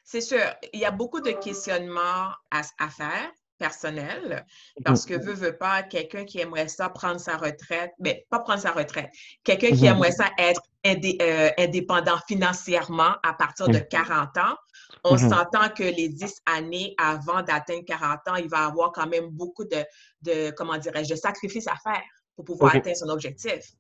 C'est 0.02 0.20
sûr. 0.20 0.42
Il 0.72 0.80
y 0.80 0.84
a 0.84 0.90
beaucoup 0.90 1.20
de 1.20 1.30
questionnements 1.30 2.32
à, 2.50 2.88
faire 2.90 3.30
personnels 3.58 4.44
parce 4.84 5.04
que 5.04 5.14
veut, 5.14 5.34
veut 5.34 5.56
pas, 5.56 5.82
quelqu'un 5.82 6.24
qui 6.24 6.40
aimerait 6.40 6.68
ça 6.68 6.88
prendre 6.88 7.20
sa 7.20 7.36
retraite, 7.36 7.92
mais 7.98 8.26
pas 8.30 8.38
prendre 8.38 8.60
sa 8.60 8.72
retraite, 8.72 9.10
quelqu'un 9.44 9.70
qui 9.70 9.82
mhm. 9.82 9.96
aimerait 9.96 10.12
ça 10.12 10.30
être 10.38 10.62
euh, 10.86 11.50
indépendant 11.58 12.18
financièrement 12.26 13.16
à 13.22 13.34
partir 13.34 13.68
de 13.68 13.78
40 13.78 14.36
ans, 14.38 14.56
on 15.04 15.18
s'entend 15.18 15.68
que 15.76 15.82
les 15.82 16.08
10 16.08 16.42
années 16.46 16.94
avant 16.98 17.42
d'atteindre 17.42 17.84
40 17.84 18.28
ans, 18.28 18.36
il 18.36 18.48
va 18.48 18.66
avoir 18.66 18.92
quand 18.92 19.06
même 19.06 19.28
beaucoup 19.28 19.64
de, 19.64 19.84
de 20.22 20.50
comment 20.52 20.78
dirais-je, 20.78 21.10
de 21.10 21.16
sacrifices 21.16 21.66
à 21.66 21.76
faire 21.76 22.02
pour 22.36 22.44
pouvoir 22.44 22.76
atteindre 22.76 22.96
son 22.96 23.08
objectif. 23.08 23.72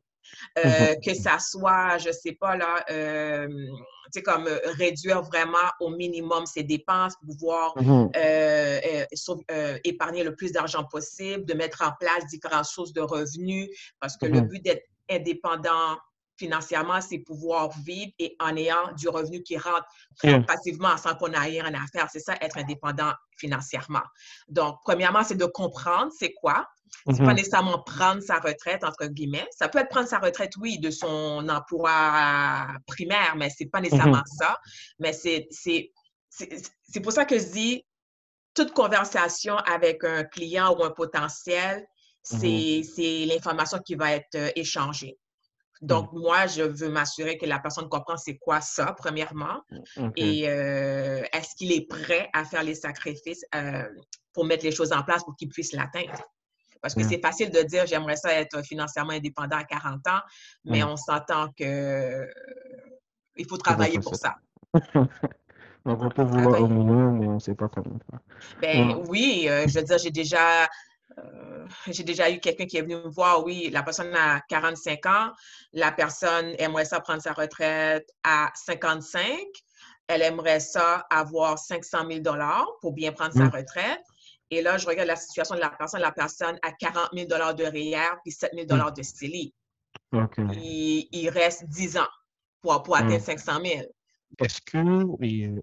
Euh, 0.58 0.62
mm-hmm. 0.62 1.04
Que 1.04 1.14
ça 1.14 1.38
soit, 1.38 1.98
je 1.98 2.10
sais 2.10 2.32
pas, 2.32 2.56
là, 2.56 2.84
euh, 2.90 3.48
tu 3.48 4.12
sais, 4.12 4.22
comme 4.22 4.46
euh, 4.46 4.58
réduire 4.76 5.22
vraiment 5.22 5.58
au 5.80 5.90
minimum 5.90 6.46
ses 6.46 6.62
dépenses, 6.62 7.14
pouvoir 7.24 7.74
mm-hmm. 7.76 9.80
épargner 9.84 10.24
le 10.24 10.34
plus 10.34 10.52
d'argent 10.52 10.84
possible, 10.84 11.44
de 11.44 11.54
mettre 11.54 11.82
en 11.82 11.92
place 11.98 12.26
différentes 12.26 12.66
sources 12.66 12.92
de 12.92 13.00
revenus, 13.00 13.68
parce 14.00 14.16
que 14.16 14.26
le 14.26 14.40
but 14.40 14.62
d'être 14.62 14.84
indépendant 15.10 15.96
financièrement, 16.38 17.00
c'est 17.00 17.18
pouvoir 17.18 17.70
vivre 17.84 18.12
et 18.18 18.36
en 18.40 18.56
ayant 18.56 18.92
du 18.96 19.08
revenu 19.08 19.42
qui 19.42 19.58
rentre 19.58 19.86
passivement 20.46 20.96
sans 20.96 21.14
qu'on 21.14 21.32
ait 21.32 21.38
rien 21.38 21.74
à 21.74 21.86
faire. 21.92 22.08
C'est 22.12 22.20
ça, 22.20 22.34
être 22.40 22.56
indépendant 22.56 23.12
financièrement. 23.36 24.02
Donc, 24.48 24.76
premièrement, 24.84 25.24
c'est 25.24 25.36
de 25.36 25.46
comprendre 25.46 26.12
c'est 26.16 26.32
quoi. 26.34 26.66
C'est 27.06 27.18
pas 27.18 27.24
mm-hmm. 27.24 27.34
nécessairement 27.34 27.82
prendre 27.82 28.22
sa 28.22 28.38
retraite, 28.38 28.84
entre 28.84 29.06
guillemets. 29.06 29.46
Ça 29.50 29.68
peut 29.68 29.78
être 29.78 29.88
prendre 29.88 30.08
sa 30.08 30.18
retraite, 30.18 30.52
oui, 30.58 30.78
de 30.78 30.90
son 30.90 31.48
emploi 31.48 32.66
primaire, 32.86 33.34
mais 33.36 33.50
c'est 33.50 33.66
pas 33.66 33.80
nécessairement 33.80 34.18
mm-hmm. 34.18 34.38
ça. 34.38 34.58
Mais 34.98 35.12
c'est 35.12 37.00
pour 37.02 37.12
ça 37.12 37.24
que 37.24 37.38
je 37.38 37.44
dis, 37.44 37.84
toute 38.54 38.72
conversation 38.72 39.56
avec 39.56 40.04
un 40.04 40.24
client 40.24 40.76
ou 40.76 40.82
un 40.82 40.90
potentiel, 40.90 41.86
c'est 42.22 43.24
l'information 43.26 43.78
qui 43.78 43.94
va 43.94 44.12
être 44.12 44.34
euh, 44.34 44.50
échangée. 44.56 45.18
Donc, 45.80 46.12
moi, 46.12 46.46
je 46.46 46.62
veux 46.62 46.88
m'assurer 46.88 47.38
que 47.38 47.46
la 47.46 47.60
personne 47.60 47.88
comprend 47.88 48.16
c'est 48.16 48.36
quoi 48.36 48.60
ça, 48.60 48.96
premièrement, 48.98 49.62
et 50.16 50.48
euh, 50.48 51.22
est-ce 51.32 51.54
qu'il 51.54 51.70
est 51.72 51.86
prêt 51.86 52.28
à 52.32 52.44
faire 52.44 52.64
les 52.64 52.74
sacrifices 52.74 53.44
euh, 53.54 53.84
pour 54.32 54.44
mettre 54.44 54.64
les 54.64 54.72
choses 54.72 54.92
en 54.92 55.04
place 55.04 55.22
pour 55.22 55.36
qu'il 55.36 55.48
puisse 55.48 55.72
l'atteindre? 55.72 56.20
Parce 56.80 56.94
que 56.94 57.02
c'est 57.02 57.20
facile 57.20 57.50
de 57.50 57.62
dire 57.62 57.86
j'aimerais 57.86 58.16
ça 58.16 58.32
être 58.32 58.62
financièrement 58.62 59.12
indépendant 59.12 59.56
à 59.56 59.64
40 59.64 60.06
ans, 60.08 60.20
mais 60.64 60.82
on 60.82 60.96
s'entend 60.96 61.48
que 61.58 62.26
il 63.36 63.46
faut 63.46 63.56
travailler 63.56 64.00
pour 64.00 64.16
ça. 64.16 64.36
on 65.84 66.08
peut 66.10 66.22
vouloir 66.22 66.60
au 66.60 66.68
mais 66.68 67.26
on 67.26 67.34
ne 67.34 67.38
sait 67.38 67.54
pas 67.54 67.68
comment 67.68 67.98
faire. 68.10 68.20
Ben 68.60 69.02
oui, 69.08 69.48
je 69.48 69.78
veux 69.78 69.84
dire, 69.84 69.98
j'ai 69.98 70.10
déjà 70.10 70.68
euh, 71.18 71.66
j'ai 71.88 72.02
déjà 72.02 72.30
eu 72.30 72.40
quelqu'un 72.40 72.66
qui 72.66 72.76
est 72.76 72.82
venu 72.82 72.96
me 72.96 73.08
voir, 73.08 73.44
oui, 73.44 73.70
la 73.72 73.82
personne 73.82 74.14
a 74.14 74.40
45 74.48 75.06
ans, 75.06 75.32
la 75.72 75.92
personne 75.92 76.54
aimerait 76.58 76.84
ça 76.84 77.00
prendre 77.00 77.22
sa 77.22 77.32
retraite 77.32 78.08
à 78.22 78.50
55, 78.54 79.28
elle 80.06 80.22
aimerait 80.22 80.60
ça 80.60 81.06
avoir 81.10 81.58
500 81.58 82.06
000 82.08 82.20
dollars 82.20 82.66
pour 82.80 82.92
bien 82.92 83.12
prendre 83.12 83.32
sa 83.32 83.44
mm. 83.44 83.50
retraite. 83.50 84.02
Et 84.50 84.62
là, 84.62 84.78
je 84.78 84.86
regarde 84.86 85.08
la 85.08 85.16
situation 85.16 85.54
de 85.54 85.60
la 85.60 85.70
personne, 85.70 86.00
la 86.00 86.12
personne 86.12 86.58
a 86.62 86.72
40 86.72 87.10
000 87.12 87.26
dollars 87.26 87.54
de 87.54 87.64
REER 87.64 88.16
puis 88.22 88.32
7 88.32 88.52
000 88.54 88.66
dollars 88.66 88.92
de 88.92 89.02
CELI. 89.02 89.54
Il, 90.12 91.28
reste 91.28 91.66
10 91.66 91.98
ans 91.98 92.08
pour, 92.60 92.82
pour 92.82 92.96
atteindre 92.96 93.20
500 93.20 93.60
mm. 93.60 93.66
000. 93.66 93.82
Est-ce 94.38 94.60
que, 94.60 94.78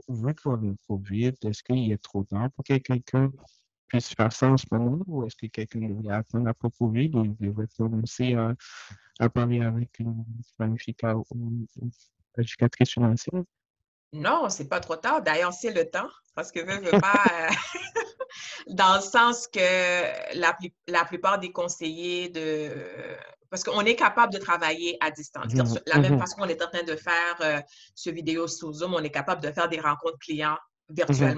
vu 0.10 0.36
qu'on 0.36 0.56
le 0.56 0.76
COVID, 0.88 1.34
est-ce 1.44 1.64
qu'il 1.64 1.92
est 1.92 2.02
trop 2.02 2.24
tard 2.24 2.50
pour 2.56 2.64
que 2.64 2.78
quelqu'un 2.78 3.32
puisse 3.88 4.14
faire 4.14 4.34
ça 4.34 4.50
en 4.50 4.58
ce 4.58 4.66
moment 4.72 5.04
ou 5.08 5.26
est-ce 5.26 5.36
que 5.36 5.48
quelqu'un 5.48 5.88
devrait 5.88 6.16
attendre 6.16 6.48
après 6.48 6.70
COVID 6.78 7.12
ou 7.14 7.26
il 7.26 7.36
devrait 7.36 7.68
commencer 7.78 8.34
à, 8.34 8.54
à 9.20 9.30
parler 9.30 9.62
avec 9.62 10.00
une 10.00 10.26
planificatrice 10.58 12.92
financière? 12.92 13.44
Non, 14.16 14.50
c'est 14.50 14.68
pas 14.68 14.80
trop 14.80 14.96
tard. 14.96 15.22
D'ailleurs, 15.22 15.54
c'est 15.54 15.72
le 15.72 15.90
temps 15.90 16.10
parce 16.36 16.52
que 16.52 16.60
veux, 16.60 16.80
veux 16.80 17.00
pas, 17.00 17.24
euh, 17.34 17.50
dans 18.68 18.96
le 18.96 19.02
sens 19.02 19.48
que 19.48 19.60
la, 20.38 20.58
la 20.88 21.06
plupart 21.06 21.40
des 21.40 21.52
conseillers 21.52 22.30
de 22.30 22.72
parce 23.50 23.64
qu'on 23.64 23.82
est 23.82 23.96
capable 23.96 24.34
de 24.34 24.38
travailler 24.38 24.98
à 25.00 25.12
distance. 25.12 25.54
Mmh 25.54 25.80
la 25.86 26.00
même 26.00 26.16
mmh 26.16 26.20
façon 26.20 26.36
qu'on 26.38 26.48
est 26.48 26.62
en 26.62 26.70
train 26.70 26.84
de 26.84 26.96
faire 26.96 27.38
euh, 27.42 27.62
ce 27.94 28.10
vidéo 28.10 28.48
sous 28.48 28.74
Zoom, 28.74 28.94
on 28.96 29.04
est 29.04 29.12
capable 29.12 29.42
de 29.42 29.52
faire 29.52 29.70
des 29.70 29.80
rencontres 29.80 30.20
clients 30.20 30.58
mmh 30.90 31.36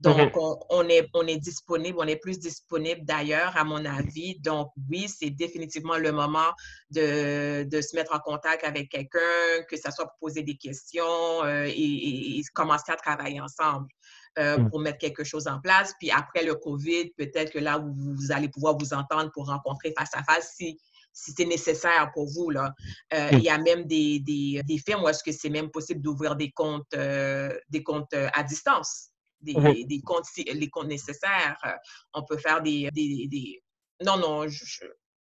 Donc, 0.00 0.32
on, 0.70 0.88
est, 0.88 1.08
on 1.14 1.26
est 1.26 1.38
disponible, 1.38 1.98
on 2.00 2.06
est 2.06 2.16
plus 2.16 2.38
disponible 2.38 3.04
d'ailleurs, 3.04 3.56
à 3.56 3.64
mon 3.64 3.84
avis. 3.84 4.38
Donc, 4.40 4.70
oui, 4.90 5.08
c'est 5.08 5.30
définitivement 5.30 5.96
le 5.96 6.12
moment 6.12 6.52
de, 6.90 7.66
se 7.70 7.96
mettre 7.96 8.14
en 8.14 8.18
contact 8.18 8.64
avec 8.64 8.90
quelqu'un, 8.90 9.62
que 9.68 9.76
ce 9.76 9.90
soit 9.90 10.06
pour 10.06 10.18
poser 10.20 10.42
des 10.42 10.56
questions 10.56 11.44
euh, 11.44 11.66
et, 11.66 12.42
commencer 12.54 12.92
à 12.92 12.96
travailler 12.96 13.40
ensemble. 13.40 13.88
Euh, 14.36 14.58
mm. 14.58 14.70
pour 14.70 14.80
mettre 14.80 14.98
quelque 14.98 15.22
chose 15.22 15.46
en 15.46 15.60
place. 15.60 15.94
Puis 16.00 16.10
après 16.10 16.42
le 16.44 16.56
COVID, 16.56 17.10
peut-être 17.16 17.52
que 17.52 17.60
là, 17.60 17.78
vous, 17.78 17.94
vous, 18.16 18.32
allez 18.32 18.48
pouvoir 18.48 18.76
vous 18.76 18.92
entendre 18.92 19.30
pour 19.30 19.46
rencontrer 19.46 19.94
face 19.96 20.10
à 20.12 20.24
face 20.24 20.54
si, 20.56 20.76
si 21.12 21.30
c'est 21.30 21.44
nécessaire 21.44 22.10
pour 22.12 22.26
vous. 22.26 22.50
Là. 22.50 22.74
Euh, 23.12 23.30
mm. 23.30 23.34
il 23.34 23.44
y 23.44 23.48
a 23.48 23.58
même 23.58 23.84
des, 23.84 24.18
des, 24.18 24.60
des 24.64 24.78
firmes 24.78 25.04
où 25.04 25.08
est-ce 25.08 25.22
que 25.22 25.30
c'est 25.30 25.50
même 25.50 25.70
possible 25.70 26.00
d'ouvrir 26.02 26.34
des 26.34 26.50
comptes, 26.50 26.96
des 26.96 27.82
comptes 27.84 28.12
à 28.12 28.42
distance 28.42 29.10
des, 29.44 30.00
comptes, 30.00 30.26
les 30.36 30.68
comptes 30.68 30.88
nécessaires. 30.88 31.56
Euh, 31.64 31.72
on 32.14 32.24
peut 32.24 32.38
faire 32.38 32.62
des... 32.62 32.90
des, 32.92 33.62
Non, 34.04 34.16
non, 34.16 34.46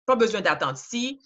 pas 0.05 0.15
besoin 0.15 0.41
d'attendre. 0.41 0.77
Si 0.77 1.19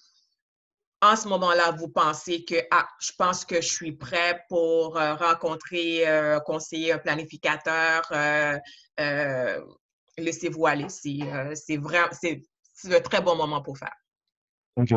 en 1.03 1.15
ce 1.15 1.27
moment-là, 1.29 1.71
vous 1.71 1.88
pensez 1.88 2.45
que, 2.45 2.55
ah, 2.69 2.88
je 3.00 3.12
pense 3.17 3.43
que 3.43 3.55
je 3.55 3.67
suis 3.67 3.93
prêt 3.93 4.43
pour 4.50 4.98
euh, 4.98 5.15
rencontrer 5.15 6.05
un 6.05 6.38
euh, 6.38 6.39
conseiller, 6.41 6.91
un 6.91 7.00
planificateur, 7.00 8.03
laissez-vous 10.17 10.67
aller. 10.67 10.88
C'est 10.89 11.77
vraiment, 11.77 12.10
c'est 12.12 12.43
un 12.86 13.01
très 13.01 13.21
bon 13.21 13.36
moment 13.36 13.62
pour 13.62 13.77
faire. 13.79 13.95
OK. 14.77 14.93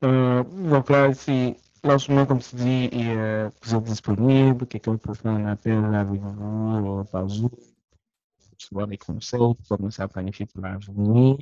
donc 0.00 0.90
là, 0.90 1.12
c'est 1.12 1.56
Lancement, 1.84 2.26
comme 2.26 2.40
tu 2.40 2.56
dis, 2.56 2.88
et, 2.92 3.48
vous 3.62 3.74
êtes 3.74 3.84
disponible, 3.84 4.66
quelqu'un 4.66 4.96
peut 4.96 5.14
faire 5.14 5.32
un 5.32 5.46
appel 5.46 5.84
avec 5.94 6.20
vous 6.20 7.00
euh, 7.00 7.04
par 7.04 7.28
Zoom, 7.28 7.50
recevoir 8.58 8.86
des 8.88 8.98
conseils, 8.98 9.40
commencer 9.68 10.02
à 10.02 10.08
planifier 10.08 10.46
pour 10.46 10.62
l'avenir. 10.62 11.36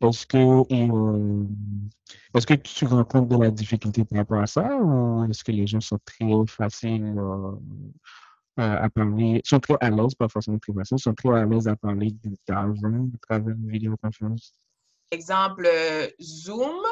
Est-ce 0.00 0.26
que, 0.26 0.36
euh, 0.36 1.44
est-ce 2.34 2.46
que 2.46 2.54
tu 2.54 2.84
rencontres 2.84 3.28
de 3.36 3.42
la 3.42 3.50
difficulté 3.50 4.04
par 4.04 4.18
rapport 4.18 4.40
à 4.40 4.46
ça 4.46 4.76
ou 4.76 5.24
est-ce 5.24 5.42
que 5.42 5.52
les 5.52 5.66
gens 5.66 5.80
sont 5.80 5.98
très 6.04 6.26
faciles 6.46 7.14
euh, 7.18 7.56
à 8.56 8.90
parler, 8.90 9.40
sont 9.44 9.60
très 9.60 9.76
à 9.80 9.88
l'aise, 9.88 10.14
pas 10.14 10.28
forcément 10.28 10.58
très 10.58 10.72
faciles, 10.72 10.98
sont 10.98 11.14
très 11.14 11.30
à 11.30 11.46
l'aise 11.46 11.66
à 11.66 11.76
parler 11.76 12.14
d'argent 12.46 13.08
à 13.14 13.18
travers 13.26 13.54
une 13.54 13.70
vidéoconférence? 13.70 14.52
Exemple, 15.10 15.66
Zoom, 16.20 16.82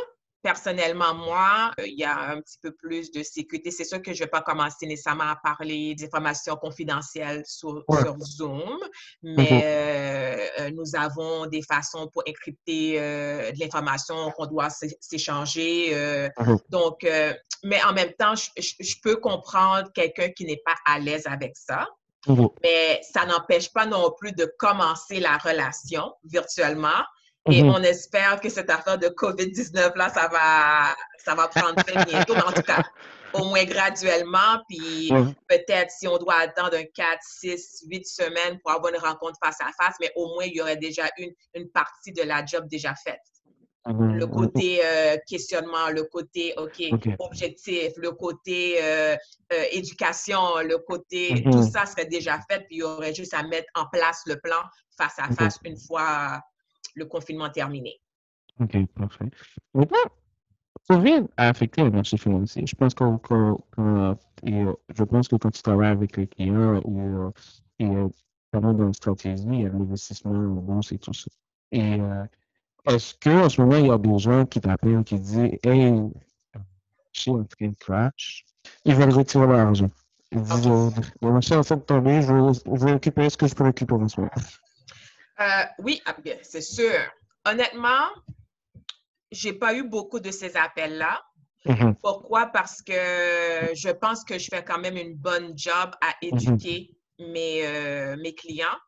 personnellement, 0.46 1.12
moi, 1.12 1.72
euh, 1.80 1.86
il 1.88 1.98
y 1.98 2.04
a 2.04 2.30
un 2.30 2.40
petit 2.40 2.58
peu 2.62 2.70
plus 2.70 3.10
de 3.10 3.24
sécurité. 3.24 3.72
C'est 3.72 3.82
sûr 3.82 4.00
que 4.00 4.12
je 4.12 4.20
ne 4.20 4.26
vais 4.26 4.30
pas 4.30 4.42
commencer 4.42 4.86
nécessairement 4.86 5.24
à 5.24 5.34
parler 5.34 5.96
d'informations 5.96 6.54
confidentielles 6.54 7.42
sur, 7.44 7.82
Zoom, 8.20 8.78
mais 9.24 9.42
mm-hmm. 9.42 9.60
euh, 9.64 10.46
euh, 10.60 10.70
nous 10.70 10.94
avons 10.94 11.46
des 11.46 11.62
façons 11.62 12.08
pour 12.12 12.22
encrypter 12.28 12.92
de 12.94 13.58
l'information 13.58 14.30
qu'on 14.36 14.46
doit 14.46 14.68
s'échanger. 15.00 15.92
Mm-hmm. 16.38 16.58
Donc, 16.68 17.04
mais 17.64 17.82
en 17.82 17.92
même 17.92 18.12
temps, 18.16 18.36
je, 18.36 18.94
peux 19.02 19.16
comprendre 19.16 19.90
quelqu'un 19.92 20.28
qui 20.28 20.44
n'est 20.44 20.62
pas 20.64 20.76
à 20.84 21.00
l'aise 21.00 21.26
avec 21.26 21.56
ça. 21.56 21.88
Mm-hmm. 22.28 22.50
Mais 22.62 23.00
ça 23.02 23.26
n'empêche 23.26 23.72
pas 23.72 23.86
non 23.86 24.12
plus 24.16 24.30
de 24.30 24.48
commencer 24.60 25.18
la 25.18 25.38
relation 25.38 26.12
virtuellement 26.22 27.02
et 27.50 27.62
mhm. 27.62 27.70
on 27.70 27.82
espère 27.82 28.40
que 28.40 28.48
cette 28.48 28.70
affaire 28.70 28.98
de 28.98 29.08
COVID-19, 29.08 29.96
là, 29.96 30.08
ça 30.08 30.28
va, 30.28 30.94
ça 31.18 31.34
va 31.34 31.48
prendre 31.48 31.80
fin 31.86 32.04
bientôt. 32.04 32.34
Mais 32.34 32.42
en 32.42 32.52
tout 32.52 32.62
cas, 32.62 32.82
au 33.32 33.44
moins 33.44 33.64
graduellement. 33.64 34.62
Puis 34.68 35.10
peut-être 35.48 35.90
si 35.90 36.08
on 36.08 36.18
doit 36.18 36.38
attendre 36.40 36.76
un 36.76 36.84
4, 36.84 37.18
6, 37.22 37.84
8 37.88 38.06
semaines 38.06 38.58
pour 38.62 38.72
avoir 38.72 38.92
une 38.92 39.00
rencontre 39.00 39.38
face 39.42 39.60
à 39.60 39.70
face, 39.80 39.96
mais 40.00 40.10
au 40.16 40.34
moins, 40.34 40.44
il 40.44 40.54
y 40.54 40.60
aurait 40.60 40.76
déjà 40.76 41.04
une, 41.18 41.32
une 41.54 41.68
partie 41.70 42.12
de 42.12 42.22
la 42.22 42.44
job 42.44 42.66
déjà 42.68 42.94
faite. 42.94 43.20
Mhm. 43.86 44.16
Le 44.16 44.26
côté 44.26 44.80
euh, 44.84 45.16
questionnement, 45.28 45.90
le 45.90 46.04
côté 46.04 46.54
OK, 46.56 46.82
objectif, 47.20 47.92
le 47.96 48.10
côté 48.10 48.78
euh, 48.82 49.16
euh, 49.52 49.64
éducation, 49.70 50.58
le 50.64 50.78
côté, 50.78 51.34
mhm. 51.34 51.52
tout 51.52 51.62
ça 51.62 51.86
serait 51.86 52.06
déjà 52.06 52.40
fait, 52.50 52.60
puis 52.66 52.76
il 52.76 52.78
y 52.78 52.82
aurait 52.82 53.14
juste 53.14 53.32
à 53.32 53.44
mettre 53.44 53.68
en 53.76 53.86
place 53.86 54.22
le 54.26 54.40
plan 54.40 54.60
face 54.98 55.14
à 55.18 55.32
face 55.32 55.58
une 55.64 55.76
fois 55.78 56.40
le 56.96 57.04
confinement 57.04 57.50
terminé. 57.50 58.00
OK, 58.58 58.86
parfait. 58.94 59.30
COVID 60.88 61.26
a 61.36 61.48
affecté 61.48 61.82
le 61.82 61.90
marché 61.90 62.16
financier. 62.16 62.64
Je 62.66 62.74
pense, 62.74 62.94
que 62.94 63.04
je 63.76 65.04
pense 65.04 65.28
que 65.28 65.36
quand 65.36 65.50
tu 65.50 65.62
travailles 65.62 65.90
avec 65.90 66.16
les 66.16 66.26
clients 66.26 66.80
et, 67.78 67.84
et 67.84 67.86
dans 68.52 68.78
une 68.78 68.94
stratégie, 68.94 69.44
il 69.46 69.62
y 69.62 69.66
a 69.66 69.68
l'investissement 69.68 70.32
en 70.32 70.54
bourse 70.54 70.92
et 70.92 70.98
tout 70.98 71.12
ça. 71.12 71.30
Et 71.72 72.00
euh, 72.00 72.24
est-ce 72.86 73.14
qu'en 73.20 73.48
ce 73.48 73.60
moment, 73.60 73.76
il 73.76 73.86
y 73.86 73.90
a 73.90 73.98
des 73.98 74.18
gens 74.18 74.46
qui 74.46 74.60
t'appellent 74.60 75.04
qui 75.04 75.18
disent 75.18 75.58
Hey, 75.64 75.92
je 77.12 77.20
suis 77.20 77.30
en 77.30 77.44
train 77.44 77.68
de 77.68 77.74
crash, 77.74 78.44
ils 78.84 78.94
veulent 78.94 79.12
retirer 79.12 79.46
leur 79.46 79.58
argent. 79.58 79.90
Ils 80.32 80.42
disent 80.42 80.68
Le 81.20 81.32
marché 81.32 81.54
est 81.54 81.58
en 81.58 81.62
train 81.62 81.76
de 81.76 81.82
tomber, 81.82 82.22
je 82.22 82.32
vais, 82.32 82.52
je 82.52 82.84
vais 82.84 82.92
récupérer 82.92 83.30
ce 83.30 83.36
que 83.36 83.46
je 83.46 83.54
peux 83.54 83.64
récupérer 83.64 84.02
en 84.02 84.08
ce 84.08 84.20
moment. 84.20 84.32
Euh, 85.40 85.64
oui, 85.78 86.00
ah, 86.06 86.16
c'est 86.42 86.62
sûr. 86.62 86.98
Honnêtement, 87.44 88.08
j'ai 89.30 89.52
pas 89.52 89.74
eu 89.74 89.82
beaucoup 89.82 90.20
de 90.20 90.30
ces 90.30 90.56
appels-là. 90.56 91.22
Mm-hmm. 91.66 91.94
Pourquoi? 92.02 92.46
Parce 92.46 92.80
que 92.82 92.92
je 93.74 93.90
pense 93.90 94.24
que 94.24 94.38
je 94.38 94.48
fais 94.50 94.64
quand 94.64 94.78
même 94.78 94.96
une 94.96 95.14
bonne 95.14 95.56
job 95.56 95.90
à 96.00 96.10
mm-hmm. 96.10 96.16
éduquer 96.22 96.90
mes, 97.18 97.66
euh, 97.66 98.16
mes 98.16 98.34
clients. 98.34 98.78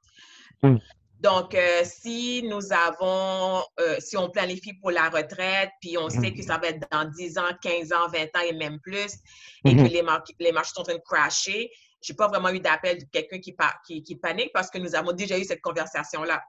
Mm. 0.62 0.76
Donc, 1.20 1.54
euh, 1.54 1.82
si 1.82 2.44
nous 2.44 2.72
avons, 2.72 3.64
si 3.98 4.16
on 4.16 4.30
planifie 4.30 4.74
pour 4.74 4.92
la 4.92 5.08
retraite, 5.08 5.70
puis 5.80 5.98
on 5.98 6.08
sait 6.08 6.32
que 6.32 6.42
ça 6.42 6.58
va 6.58 6.68
être 6.68 6.86
dans 6.92 7.10
10 7.10 7.38
ans, 7.38 7.50
15 7.60 7.92
ans, 7.92 8.08
20 8.08 8.22
ans 8.36 8.44
et 8.48 8.52
même 8.52 8.78
plus, 8.78 9.16
et 9.64 9.74
que 9.74 9.80
mm-hmm. 9.80 10.38
les, 10.38 10.44
les 10.46 10.52
marchés 10.52 10.70
sont 10.74 10.82
en 10.82 10.84
train 10.84 10.94
de 10.94 11.02
crasher, 11.04 11.72
j'ai 12.00 12.14
pas 12.14 12.28
vraiment 12.28 12.50
eu 12.50 12.60
d'appel 12.60 12.98
de 12.98 13.04
quelqu'un 13.10 13.38
qui, 13.38 13.54
qui, 13.86 14.02
qui, 14.02 14.16
panique 14.16 14.50
parce 14.52 14.70
que 14.70 14.78
nous 14.78 14.94
avons 14.94 15.12
déjà 15.12 15.38
eu 15.38 15.44
cette 15.44 15.60
conversation-là. 15.60 16.42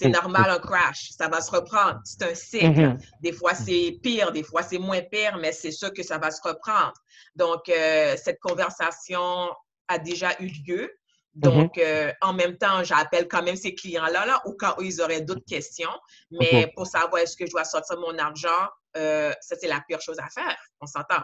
C'est 0.00 0.08
normal 0.08 0.48
un 0.48 0.58
crash, 0.58 1.10
ça 1.10 1.28
va 1.28 1.40
se 1.40 1.50
reprendre. 1.50 2.00
C'est 2.04 2.22
un 2.22 2.34
cycle. 2.34 2.66
Mm-hmm. 2.66 2.98
Des 3.20 3.32
fois, 3.32 3.54
c'est 3.54 3.98
pire, 4.02 4.32
des 4.32 4.42
fois, 4.42 4.62
c'est 4.62 4.78
moins 4.78 5.02
pire, 5.02 5.36
mais 5.38 5.52
c'est 5.52 5.70
sûr 5.70 5.92
que 5.92 6.02
ça 6.02 6.16
va 6.18 6.30
se 6.30 6.40
reprendre. 6.42 6.94
Donc, 7.36 7.68
euh, 7.68 8.16
cette 8.16 8.40
conversation 8.40 9.50
a 9.88 9.98
déjà 9.98 10.30
eu 10.40 10.48
lieu. 10.66 10.90
Donc, 11.34 11.78
euh, 11.78 12.12
en 12.22 12.32
même 12.32 12.56
temps, 12.56 12.82
j'appelle 12.84 13.28
quand 13.28 13.42
même 13.42 13.56
ces 13.56 13.74
clients-là 13.74 14.24
là, 14.24 14.40
au 14.46 14.54
cas 14.54 14.74
où 14.78 14.82
ils 14.82 15.00
auraient 15.00 15.20
d'autres 15.20 15.44
questions. 15.46 15.90
Mais 16.30 16.72
pour 16.74 16.86
savoir 16.86 17.18
est-ce 17.18 17.36
que 17.36 17.44
je 17.44 17.50
dois 17.50 17.64
sortir 17.64 17.98
mon 17.98 18.16
argent, 18.18 18.68
euh, 18.96 19.32
ça, 19.40 19.56
c'est 19.60 19.66
la 19.66 19.82
pire 19.86 20.00
chose 20.00 20.18
à 20.18 20.28
faire. 20.28 20.56
On 20.80 20.86
s'entend. 20.86 21.22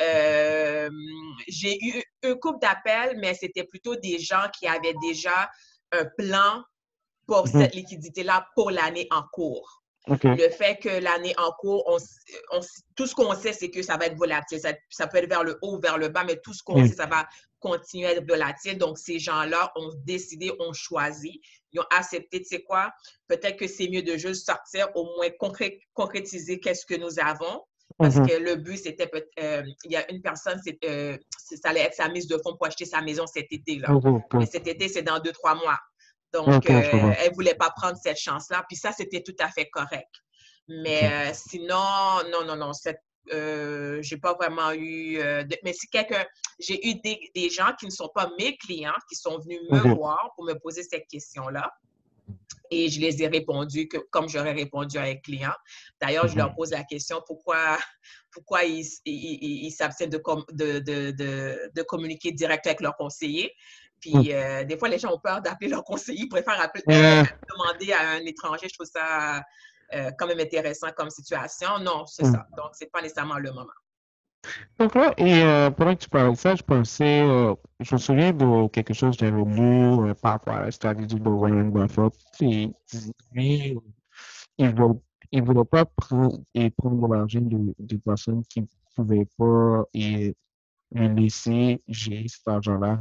Euh, 0.00 0.90
j'ai 1.48 1.78
eu 1.82 2.02
un 2.22 2.34
couple 2.34 2.58
d'appels, 2.60 3.18
mais 3.18 3.34
c'était 3.34 3.64
plutôt 3.64 3.96
des 3.96 4.18
gens 4.18 4.46
qui 4.58 4.66
avaient 4.66 4.94
déjà 5.02 5.50
un 5.92 6.04
plan 6.16 6.62
pour 7.26 7.48
cette 7.48 7.74
liquidité-là 7.74 8.46
pour 8.54 8.70
l'année 8.70 9.06
en 9.10 9.22
cours. 9.32 9.79
Le 10.10 10.48
fait 10.50 10.76
que 10.76 10.88
l'année 10.88 11.34
en 11.38 11.52
cours, 11.52 11.84
on, 11.86 12.60
tout 12.96 13.06
ce 13.06 13.14
qu'on 13.14 13.34
sait, 13.34 13.52
c'est 13.52 13.70
que 13.70 13.82
ça 13.82 13.96
va 13.96 14.06
être 14.06 14.16
volatile. 14.16 14.60
Ça, 14.88 15.06
peut 15.06 15.18
être 15.18 15.28
vers 15.28 15.44
le 15.44 15.58
haut 15.62 15.76
ou 15.76 15.80
vers 15.80 15.98
le 15.98 16.08
bas, 16.08 16.24
mais 16.24 16.36
tout 16.36 16.52
ce 16.52 16.62
qu'on 16.62 16.84
sait, 16.86 16.94
ça 16.94 17.06
va 17.06 17.28
continuer 17.60 18.06
à 18.06 18.12
être 18.12 18.26
volatile. 18.26 18.78
Donc, 18.78 18.98
ces 18.98 19.18
gens-là 19.18 19.72
ont 19.76 19.92
décidé, 20.04 20.50
ont 20.58 20.72
choisi, 20.72 21.40
ils 21.72 21.80
ont 21.80 21.86
accepté, 21.96 22.40
tu 22.40 22.48
sais 22.48 22.62
quoi, 22.62 22.92
peut-être 23.28 23.56
que 23.56 23.68
c'est 23.68 23.88
mieux 23.88 24.02
de 24.02 24.16
juste 24.16 24.46
sortir, 24.46 24.88
au 24.94 25.04
moins 25.16 25.28
concrétiser 25.94 26.58
qu'est-ce 26.58 26.86
que 26.86 26.94
nous 26.94 27.20
avons. 27.20 27.62
Parce 27.98 28.16
mm-hmm. 28.16 28.28
que 28.28 28.42
le 28.42 28.56
but, 28.56 28.78
c'était, 28.78 29.10
euh, 29.40 29.62
il 29.84 29.92
y 29.92 29.96
a 29.96 30.10
une 30.10 30.22
personne, 30.22 30.58
euh, 30.84 31.18
ça 31.40 31.68
allait 31.68 31.80
être 31.80 31.94
sa 31.94 32.08
mise 32.08 32.26
de 32.26 32.38
fonds 32.38 32.56
pour 32.56 32.66
acheter 32.66 32.86
sa 32.86 33.02
maison 33.02 33.26
cet 33.26 33.52
été. 33.52 33.78
Là. 33.78 33.88
Mm-hmm. 33.88 34.38
Mais 34.38 34.46
cet 34.46 34.66
été, 34.66 34.88
c'est 34.88 35.02
dans 35.02 35.18
deux, 35.18 35.32
trois 35.32 35.54
mois. 35.54 35.78
Donc, 36.32 36.70
euh, 36.70 37.12
elle 37.18 37.30
ne 37.30 37.34
voulait 37.34 37.54
pas 37.54 37.70
prendre 37.70 37.96
cette 38.00 38.18
chance-là. 38.18 38.64
Puis 38.68 38.76
ça, 38.76 38.92
c'était 38.92 39.22
tout 39.22 39.34
à 39.40 39.48
fait 39.48 39.68
correct. 39.68 40.10
Mais 40.68 41.02
euh, 41.02 41.32
sinon, 41.34 42.22
non, 42.30 42.44
non, 42.46 42.56
non, 42.56 42.72
euh, 43.32 43.98
j'ai 44.02 44.16
pas 44.16 44.34
vraiment 44.34 44.72
eu. 44.72 45.18
mais 45.64 45.72
si 45.72 45.88
quelqu'un. 45.88 46.24
J'ai 46.58 46.88
eu 46.88 46.94
des, 47.34 47.48
gens 47.48 47.72
qui 47.78 47.86
ne 47.86 47.90
sont 47.90 48.10
pas 48.14 48.30
mes 48.38 48.56
clients, 48.58 48.94
qui 49.08 49.16
sont 49.16 49.38
venus 49.38 49.60
me 49.70 49.94
voir 49.94 50.30
pour 50.36 50.44
me 50.44 50.54
poser 50.54 50.82
cette 50.82 51.06
question-là. 51.08 51.72
Et 52.70 52.88
je 52.88 53.00
les 53.00 53.22
ai 53.22 53.26
répondu 53.26 53.88
que, 53.88 53.96
comme 54.10 54.28
j'aurais 54.28 54.52
répondu 54.52 54.98
à 54.98 55.02
un 55.02 55.16
client. 55.16 55.54
D'ailleurs, 56.00 56.28
je 56.28 56.36
leur 56.36 56.54
pose 56.54 56.70
la 56.70 56.84
question 56.84 57.20
pourquoi, 57.26 57.78
pourquoi 58.30 58.64
ils 58.64 59.72
s'abstiennent 59.72 60.10
de, 60.10 60.22
de, 60.52 60.78
de, 60.78 61.70
de, 61.74 61.82
communiquer 61.82 62.30
direct 62.30 62.66
avec 62.66 62.80
leur 62.80 62.96
conseiller? 62.96 63.52
Puis 64.00 64.14
mm. 64.14 64.24
euh, 64.30 64.64
des 64.64 64.78
fois, 64.78 64.88
les 64.88 64.98
gens 64.98 65.12
ont 65.12 65.18
peur 65.18 65.40
d'appeler 65.40 65.70
leur 65.70 65.84
conseiller, 65.84 66.22
ils 66.22 66.28
préfèrent 66.28 66.60
appeler, 66.60 66.82
demander 66.86 67.92
à 67.92 68.10
un 68.10 68.24
étranger. 68.26 68.68
Je 68.68 68.74
trouve 68.74 68.86
ça 68.86 69.42
euh, 69.94 70.10
quand 70.18 70.26
même 70.26 70.40
intéressant 70.40 70.88
comme 70.96 71.10
situation. 71.10 71.78
Non, 71.80 72.06
c'est 72.06 72.24
mm. 72.24 72.32
ça. 72.32 72.46
Donc, 72.56 72.70
c'est 72.72 72.90
pas 72.90 73.02
nécessairement 73.02 73.38
le 73.38 73.52
moment. 73.52 73.72
Donc 74.78 74.94
là, 74.94 75.12
et 75.18 75.42
euh, 75.42 75.70
pendant 75.70 75.94
que 75.94 76.00
tu 76.00 76.08
parlais 76.08 76.32
de 76.32 76.36
ça, 76.36 76.54
je 76.54 76.62
pensais, 76.62 77.20
je 77.80 77.94
me 77.94 77.98
souviens 77.98 78.32
de 78.32 78.68
quelque 78.68 78.94
chose 78.94 79.14
que 79.18 79.26
j'avais 79.26 79.44
lu 79.44 80.14
par 80.22 80.32
rapport 80.32 80.54
à 80.54 80.64
la 80.64 80.70
stratégie 80.70 81.16
de 81.16 81.28
Warren 81.28 81.70
Buffett. 81.70 82.14
Et, 82.40 82.70
lui, 83.32 83.78
il 84.56 84.74
ne 84.74 85.42
voulait 85.42 85.64
pas 85.66 85.84
prendre, 85.84 86.38
et 86.54 86.70
prendre 86.70 87.06
l'argent 87.06 87.40
de, 87.42 87.74
de, 87.78 87.96
personnes 87.98 88.42
qui 88.48 88.62
ne 88.62 88.66
pouvaient 88.96 89.28
pas 89.36 89.84
et 89.92 90.34
laisser 90.92 91.82
gérer 91.88 92.26
cet 92.28 92.46
argent-là 92.48 92.98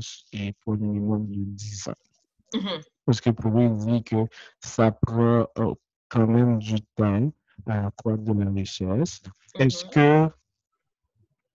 pour 0.61 0.73
un 0.73 0.77
minimum 0.77 1.27
de 1.27 1.35
10 1.35 1.87
ans. 1.89 1.93
Mm-hmm. 2.53 2.83
Parce 3.05 3.21
que 3.21 3.29
pour 3.31 3.51
lui, 3.51 3.65
il 3.65 3.77
dit 3.77 4.03
que 4.03 4.15
ça 4.59 4.91
prend 4.91 5.47
euh, 5.57 5.73
quand 6.09 6.27
même 6.27 6.59
du 6.59 6.81
temps 6.95 7.31
à 7.67 7.87
accroître 7.87 8.23
de 8.23 8.43
la 8.43 8.51
richesse. 8.51 9.21
Est-ce 9.55 9.85
mm-hmm. 9.85 10.29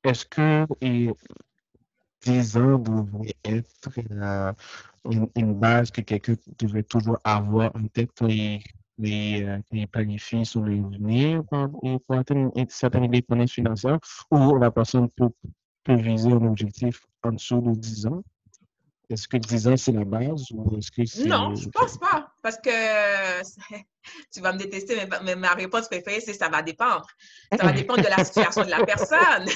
que, 0.03 0.09
est-ce 0.09 0.27
que 0.27 0.67
10 2.23 2.57
ans 2.57 2.79
devrait 2.79 3.35
être 3.45 3.91
euh, 4.11 4.53
une, 5.37 5.55
base 5.55 5.91
que 5.91 6.01
quelqu'un 6.01 6.35
devrait 6.59 6.83
toujours 6.83 7.19
avoir 7.25 7.75
en 7.77 7.87
tête 7.89 8.11
quand 8.17 8.29
il, 8.29 8.63
euh, 9.01 9.87
planifie 9.91 10.47
son 10.47 10.65
avenir 10.65 11.45
pour, 11.45 12.01
pour 12.07 12.17
atteindre 12.17 12.53
une 12.57 12.69
certaine 12.69 13.05
indépendance 13.05 13.53
financière 13.53 13.99
ou 14.31 14.57
la 14.57 14.71
personne 14.71 15.09
peut 15.11 15.31
peut 15.85 15.95
viser 15.97 16.33
un 16.33 16.45
objectif 16.47 17.07
en 17.23 17.33
dessous 17.33 17.61
de 17.61 17.73
10 17.73 18.07
ans? 18.07 18.23
Est-ce 19.11 19.29
que 19.29 19.37
10 19.37 19.69
ans, 19.69 19.77
c'est 19.77 19.93
la 19.93 20.05
base 20.05 20.51
ou 20.53 20.79
est-ce 20.79 20.91
que 20.91 21.05
c'est... 21.05 21.25
Non, 21.25 21.55
je 21.55 21.69
pense 21.69 21.99
pas. 21.99 22.29
Parce 22.43 22.57
que 22.57 23.43
tu 24.33 24.41
vas 24.41 24.53
me 24.53 24.59
détester, 24.59 24.97
mais, 25.23 25.37
ma 25.37 25.53
réponse 25.53 25.89
préférée, 25.89 26.21
c'est 26.21 26.33
ça 26.33 26.49
va 26.49 26.63
dépendre. 26.63 27.07
Ça 27.53 27.65
va 27.65 27.73
dépendre 27.73 28.03
de 28.03 28.09
la 28.09 28.25
situation 28.25 28.65
de 28.65 28.71
la 28.71 28.85
personne. 28.85 29.47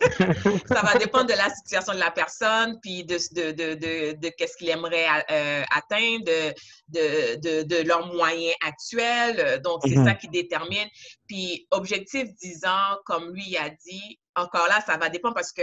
ça 0.66 0.82
va 0.82 0.98
dépendre 0.98 1.26
de 1.26 1.34
la 1.36 1.50
situation 1.50 1.94
de 1.94 1.98
la 1.98 2.10
personne, 2.10 2.78
puis 2.82 3.04
de, 3.04 3.16
de, 3.32 3.52
de, 3.52 4.16
de, 4.16 4.28
qu'est-ce 4.36 4.56
qu'il 4.56 4.70
aimerait 4.70 5.06
euh, 5.30 5.62
atteindre, 5.70 6.24
de, 6.24 6.54
de, 6.88 7.62
de, 7.62 7.86
leurs 7.86 8.12
moyens 8.12 8.54
actuels. 8.66 9.60
Donc, 9.62 9.82
c'est 9.84 10.02
ça 10.04 10.14
qui 10.14 10.28
détermine. 10.28 10.88
Puis, 11.28 11.66
objectif 11.70 12.26
10 12.42 12.64
ans, 12.64 12.96
comme 13.04 13.32
lui 13.32 13.56
a 13.56 13.70
dit, 13.70 14.18
encore 14.34 14.66
là, 14.68 14.80
ça 14.84 14.96
va 14.96 15.08
dépendre 15.08 15.34
parce 15.34 15.52
que 15.52 15.62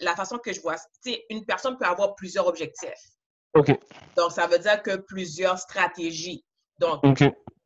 la 0.00 0.14
façon 0.16 0.38
que 0.38 0.52
je 0.52 0.60
vois, 0.60 0.76
une 1.30 1.44
personne 1.44 1.76
peut 1.78 1.86
avoir 1.86 2.14
plusieurs 2.14 2.46
objectifs. 2.46 3.14
OK. 3.54 3.70
Donc, 4.16 4.32
ça 4.32 4.46
veut 4.46 4.58
dire 4.58 4.82
que 4.82 4.96
plusieurs 4.96 5.58
stratégies. 5.58 6.44
Donc, 6.78 7.02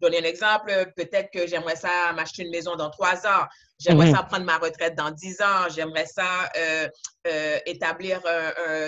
donner 0.01 0.19
un 0.19 0.25
exemple, 0.25 0.93
peut-être 0.97 1.31
que 1.33 1.47
j'aimerais 1.47 1.77
ça 1.77 2.13
m'acheter 2.15 2.45
une 2.45 2.51
maison 2.51 2.77
dans 2.77 2.91
trois 2.91 3.27
ans. 3.27 3.47
J'aimerais 3.79 4.07
mhm. 4.07 4.15
ça 4.15 4.23
prendre 4.25 4.45
ma 4.45 4.59
retraite 4.59 4.95
dans 4.97 5.11
dix 5.11 5.41
ans. 5.41 5.69
J'aimerais 5.71 6.07
ça 6.07 6.51
euh, 6.57 6.89
euh, 7.27 7.59
établir 7.65 8.21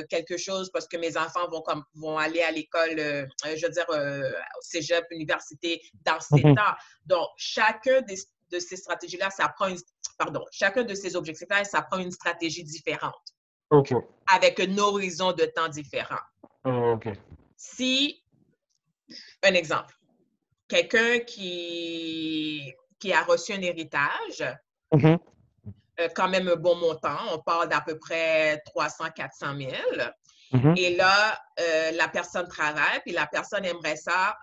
quelque 0.09 0.37
chose 0.37 0.70
parce 0.72 0.87
que 0.87 0.96
mes 0.96 1.16
enfants 1.16 1.48
vont, 1.48 1.62
comme, 1.62 1.85
vont 1.94 2.18
aller 2.18 2.42
à 2.42 2.50
l'école, 2.50 2.98
euh, 2.98 3.26
je 3.44 3.66
veux 3.66 3.72
dire, 3.72 3.87
au 3.88 4.62
cégep, 4.62 5.07
université, 5.11 5.81
dans 6.05 6.20
ces 6.20 6.44
mhm. 6.44 6.55
temps. 6.55 6.74
Donc, 7.07 7.29
chacun 7.37 8.03
des, 8.03 8.18
de 8.50 8.59
ces 8.59 8.76
stratégies-là, 8.76 9.31
ça 9.31 9.48
prend 9.48 9.68
une, 9.68 9.79
pardon, 10.20 10.44
chacun 10.52 10.83
de 10.83 10.94
ces 10.94 11.16
objectifs-là, 11.16 11.64
ça 11.64 11.80
prend 11.80 11.98
une 11.98 12.11
stratégie 12.11 12.62
différente. 12.62 13.24
OK. 13.70 13.94
Avec 14.30 14.61
un 14.61 14.76
horizon 14.76 15.33
de 15.33 15.46
temps 15.46 15.68
différent. 15.68 16.20
Oh, 16.64 16.92
OK. 16.96 17.09
Si, 17.56 18.22
un 19.42 19.54
exemple, 19.54 19.94
quelqu'un 20.68 21.20
qui, 21.20 22.74
qui 22.98 23.12
a 23.14 23.22
reçu 23.22 23.54
un 23.54 23.62
héritage, 23.62 24.44
mm-hmm. 24.92 25.18
euh, 26.00 26.09
quand 26.14 26.28
même 26.28 26.48
un 26.48 26.56
bon 26.56 26.76
montant, 26.76 27.18
on 27.33 27.38
parle 27.38 27.68
d'à 27.68 27.80
peu 27.80 27.98
près 27.98 28.61
300, 28.66 29.06
400 29.16 29.56
000. 29.56 29.72
Mm-hmm. 30.52 30.78
Et 30.78 30.96
là, 30.96 31.38
euh, 31.61 31.92
la 31.92 32.09
personne 32.09 32.46
travaille, 32.46 33.00
puis 33.06 33.12
la 33.12 33.26
personne 33.26 33.64
aimerait 33.64 33.96
ça 33.96 34.37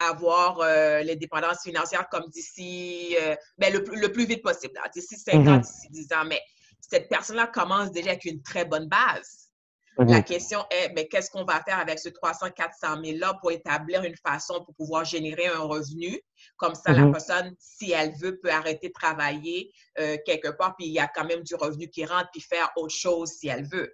avoir 0.00 0.60
euh, 0.60 1.02
l'indépendance 1.02 1.62
financière 1.62 2.08
comme 2.08 2.28
d'ici, 2.28 3.16
euh, 3.20 3.34
ben, 3.58 3.72
le, 3.72 3.82
plus 4.12 4.26
vite 4.26 4.42
possible, 4.42 4.74
d'ici 4.94 5.16
5 5.16 5.34
ans, 5.34 5.56
mhm. 5.56 5.60
d'ici 5.60 5.88
10 5.90 6.12
ans. 6.14 6.24
Mais 6.26 6.40
cette 6.80 7.08
personne-là 7.08 7.46
commence 7.48 7.90
déjà 7.90 8.10
avec 8.10 8.24
une 8.24 8.42
très 8.42 8.64
bonne 8.64 8.88
base. 8.88 9.48
La 10.06 10.22
question 10.22 10.60
est, 10.70 10.92
mais 10.94 11.08
qu'est-ce 11.08 11.28
qu'on 11.28 11.44
va 11.44 11.60
faire 11.64 11.80
avec 11.80 11.98
ce 11.98 12.08
300-400 12.08 13.02
000-là 13.02 13.36
pour 13.40 13.50
établir 13.50 14.04
une 14.04 14.14
façon 14.24 14.62
pour 14.64 14.72
pouvoir 14.76 15.04
générer 15.04 15.48
un 15.48 15.62
revenu? 15.62 16.20
Comme 16.56 16.76
ça, 16.76 16.92
la 16.92 17.04
mhm. 17.04 17.12
personne, 17.12 17.52
si 17.58 17.90
elle 17.90 18.14
veut, 18.20 18.38
peut 18.38 18.50
arrêter 18.50 18.88
de 18.88 18.92
travailler 18.92 19.72
euh, 19.98 20.16
quelque 20.24 20.50
part, 20.50 20.76
puis 20.76 20.86
il 20.86 20.92
y 20.92 21.00
a 21.00 21.08
quand 21.08 21.24
même 21.24 21.42
du 21.42 21.56
revenu 21.56 21.88
qui 21.88 22.04
rentre, 22.04 22.28
puis 22.32 22.40
faire 22.40 22.70
autre 22.76 22.94
chose 22.94 23.30
si 23.32 23.48
elle 23.48 23.66
veut. 23.66 23.92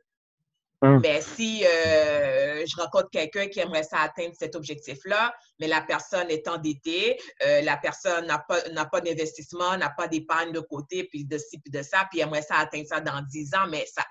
Mais 0.84 0.98
ben, 0.98 1.22
si 1.22 1.64
euh, 1.64 2.64
je 2.66 2.76
rencontre 2.80 3.10
quelqu'un 3.10 3.48
qui 3.48 3.60
aimerait 3.60 3.82
ça 3.84 4.00
atteindre 4.00 4.34
cet 4.38 4.54
objectif-là, 4.54 5.34
mais 5.58 5.66
la 5.66 5.80
personne 5.80 6.30
est 6.30 6.46
endettée, 6.48 7.18
euh, 7.44 7.62
la 7.62 7.76
personne 7.76 8.26
n'a 8.26 8.38
pas, 8.38 8.68
n'a 8.70 8.84
pas 8.84 9.00
d'investissement, 9.00 9.76
n'a 9.76 9.90
pas 9.90 10.08
d'épargne 10.08 10.52
de 10.52 10.60
côté, 10.60 11.04
puis 11.04 11.24
de 11.24 11.38
ci, 11.38 11.58
puis 11.58 11.70
de 11.70 11.82
ça, 11.82 12.06
puis 12.10 12.20
aimerait 12.20 12.42
ça 12.42 12.56
atteindre 12.56 12.86
ça 12.86 13.00
dans 13.00 13.22
10 13.22 13.54
ans, 13.54 13.66
mais 13.70 13.86
ça, 13.86 14.04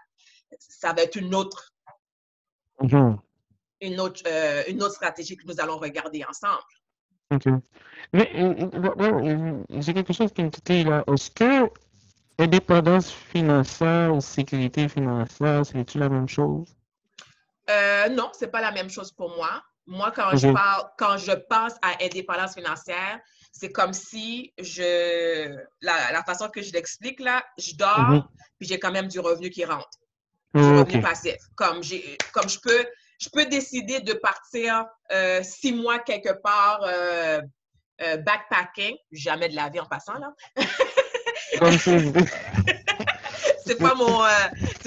ça 0.58 0.94
va 0.94 1.04
être 1.04 1.16
une 1.16 1.36
autre, 1.36 1.74
mm-hmm. 2.82 3.18
une, 3.82 4.00
autre 4.00 4.22
euh, 4.26 4.64
une 4.68 4.82
autre 4.82 4.96
stratégie 4.96 5.38
que 5.38 5.46
nous 5.46 5.60
allons 5.60 5.78
regarder 5.78 6.24
ensemble. 6.28 6.64
OK. 7.32 7.46
Mais 8.14 8.32
j'ai 9.82 9.94
quelque 9.94 10.14
chose 10.14 10.32
qui 10.34 10.44
me 10.44 10.50
dit 10.50 10.84
là. 10.84 11.04
Est-ce 11.08 11.32
que 11.32 11.70
Indépendance 12.40 13.12
financière 13.12 14.14
ou 14.14 14.22
sécurité 14.22 14.90
financière, 14.90 15.66
c'est-tu 15.66 16.00
la 16.00 16.10
même 16.10 16.28
chose? 16.28 16.76
Euh, 17.70 18.10
non, 18.10 18.30
c'est 18.34 18.48
pas 18.48 18.62
la 18.62 18.72
même 18.72 18.90
chose 18.90 19.12
pour 19.12 19.36
moi. 19.36 19.62
Moi, 19.86 20.12
quand 20.16 20.36
je 20.36 20.48
parle, 20.48 20.90
quand 20.98 21.18
je 21.18 21.32
pense 21.32 21.74
à 21.82 22.04
indépendance 22.04 22.56
financière, 22.56 23.20
c'est 23.52 23.72
comme 23.72 23.94
si 23.94 24.52
je, 24.58 25.56
la, 25.82 26.24
façon 26.24 26.50
que 26.50 26.62
je 26.62 26.74
l'explique 26.74 27.20
là, 27.20 27.44
je 27.58 27.76
dors, 27.76 28.10
mhm. 28.10 28.24
puis 28.58 28.68
j'ai 28.68 28.80
quand 28.80 28.92
même 28.92 29.08
du 29.08 29.20
revenu 29.20 29.50
qui 29.50 29.66
rentre, 29.66 30.00
du 30.56 30.62
revenu 30.62 31.02
passif. 31.02 31.38
Comme 31.56 31.82
comme 32.34 32.50
je 32.50 32.60
peux, 32.60 32.86
je 33.20 33.30
peux 33.30 33.46
décider 33.46 34.00
de 34.00 34.14
partir 34.14 34.86
euh, 35.12 35.44
six 35.44 35.72
mois 35.72 36.00
quelque 36.00 36.34
part 36.42 36.82
euh, 36.84 37.42
euh, 38.02 38.18
backpacking, 38.18 38.96
jamais 39.12 39.50
de 39.50 39.56
la 39.56 39.70
vie 39.70 39.80
en 39.80 39.86
passant 39.86 40.16
là. 40.16 40.34
c'est 43.66 43.78
pas 43.78 43.96
mon, 43.96 44.24
euh, 44.24 44.28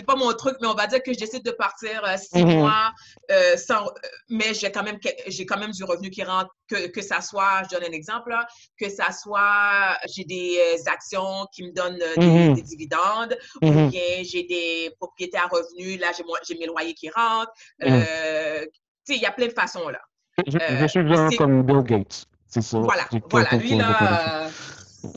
pas 0.07 0.17
mon 0.17 0.33
truc, 0.35 0.57
mais 0.61 0.69
on 0.69 0.75
va 0.75 0.87
dire 0.87 1.03
que 1.03 1.13
je 1.13 1.19
décide 1.19 1.45
de 1.45 1.51
partir 1.51 2.05
euh, 2.05 2.17
six 2.17 2.45
Mhm. 2.45 2.59
mois 2.59 2.93
euh, 3.31 3.57
sans, 3.57 3.91
mais 4.29 4.55
j'ai 4.55 4.71
quand 4.71 4.83
même, 4.83 4.99
j'ai 5.27 5.47
quand 5.47 5.59
même 5.59 5.73
du 5.73 5.85
revenu 5.85 6.11
qui 6.11 6.23
rentre, 6.23 6.51
que, 6.69 6.89
que 6.89 7.03
ça 7.03 7.21
soit, 7.21 7.63
je 7.65 7.77
donne 7.77 7.85
un 7.89 7.93
exemple, 7.93 8.31
là, 8.31 8.47
que 8.79 8.89
ça 8.89 9.11
soit, 9.13 9.97
j'ai 10.15 10.25
des 10.25 10.83
actions 10.87 11.47
qui 11.55 11.65
me 11.65 11.73
donnent 11.73 11.99
des, 11.99 12.27
Mhm. 12.27 12.55
des 12.55 12.63
dividendes, 12.63 13.37
ou 13.63 13.67
Mhm. 13.71 13.91
bien 13.91 14.23
j'ai 14.23 14.45
des 14.45 14.91
propriétés 14.99 15.39
à 15.39 15.47
revenus, 15.47 16.01
là, 16.01 16.09
j'ai, 16.17 16.59
mes 16.59 16.67
loyers 16.67 16.95
qui 16.95 17.11
rentrent. 17.11 17.53
Tu 17.81 17.89
sais, 17.89 19.17
il 19.19 19.23
y 19.23 19.27
a 19.27 19.33
plein 19.33 19.47
de 19.47 19.53
façons, 19.53 19.89
là. 19.89 20.01
Je, 20.47 20.59
je 20.59 20.87
suis 20.87 21.09
genre 21.09 21.31
c'est- 21.31 21.37
comme 21.37 21.63
Bill 21.63 21.83
Gates. 21.83 22.27
C'est 22.49 22.61
ça. 22.61 22.79
Voilà, 22.79 23.07
C'est 23.11 23.23
voilà. 23.31 23.57
Lui, 23.57 23.77
là, 23.77 24.51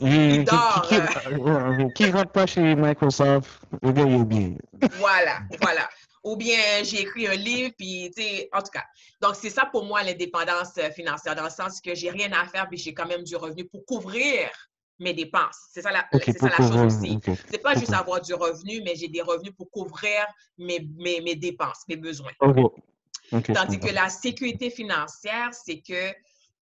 euh, 0.02 0.30
Qui- 0.30 0.38
qui- 0.38 0.44
dort, 0.44 1.92
Qui, 1.94 2.10
rentre 2.10 2.32
pas 2.32 2.46
chez 2.46 2.74
Microsoft, 2.74 3.60
il 3.82 3.88
est 3.98 4.24
bien. 4.24 4.54
Voilà, 4.98 5.40
voilà. 5.60 5.88
Ou 6.22 6.36
bien 6.36 6.58
j'ai 6.82 7.00
écrit 7.02 7.26
un 7.26 7.34
livre, 7.34 7.72
puis 7.78 8.10
tu 8.14 8.22
sais, 8.22 8.48
en 8.52 8.60
tout 8.60 8.70
cas. 8.72 8.84
Donc, 9.22 9.36
c'est 9.36 9.48
ça 9.50 9.66
pour 9.66 9.84
moi 9.84 10.02
l'indépendance 10.02 10.72
euh, 10.78 10.90
financière, 10.90 11.34
dans 11.34 11.44
le 11.44 11.50
sens 11.50 11.80
que 11.80 11.94
j'ai 11.94 12.10
rien 12.10 12.30
à 12.32 12.46
faire, 12.46 12.68
puis 12.68 12.76
j'ai 12.78 12.92
quand 12.92 13.06
même 13.06 13.22
du 13.22 13.36
revenu 13.36 13.64
pour 13.66 13.84
couvrir 13.86 14.50
mes 14.98 15.14
dépenses. 15.14 15.56
C'est 15.72 15.80
ça 15.80 15.90
la, 15.90 16.06
Ok, 16.12 16.22
c'est 16.26 16.38
ça 16.38 16.48
la 16.48 16.56
chose 16.56 16.76
aussi. 16.76 17.16
ok. 17.26 17.36
C'est 17.50 17.62
pas 17.62 17.74
juste 17.74 17.94
avoir 17.94 18.20
du 18.20 18.34
revenu, 18.34 18.82
mais 18.84 18.94
j'ai 18.96 19.08
des 19.08 19.22
revenus 19.22 19.52
pour 19.56 19.70
couvrir 19.70 20.26
mes, 20.58 20.86
mes, 20.98 21.22
mes 21.22 21.36
dépenses, 21.36 21.84
mes 21.88 21.96
besoins. 21.96 22.32
Tandis 23.54 23.78
que 23.80 23.90
la 23.94 24.10
sécurité 24.10 24.68
financière, 24.70 25.50
c'est 25.52 25.80
que 25.80 26.12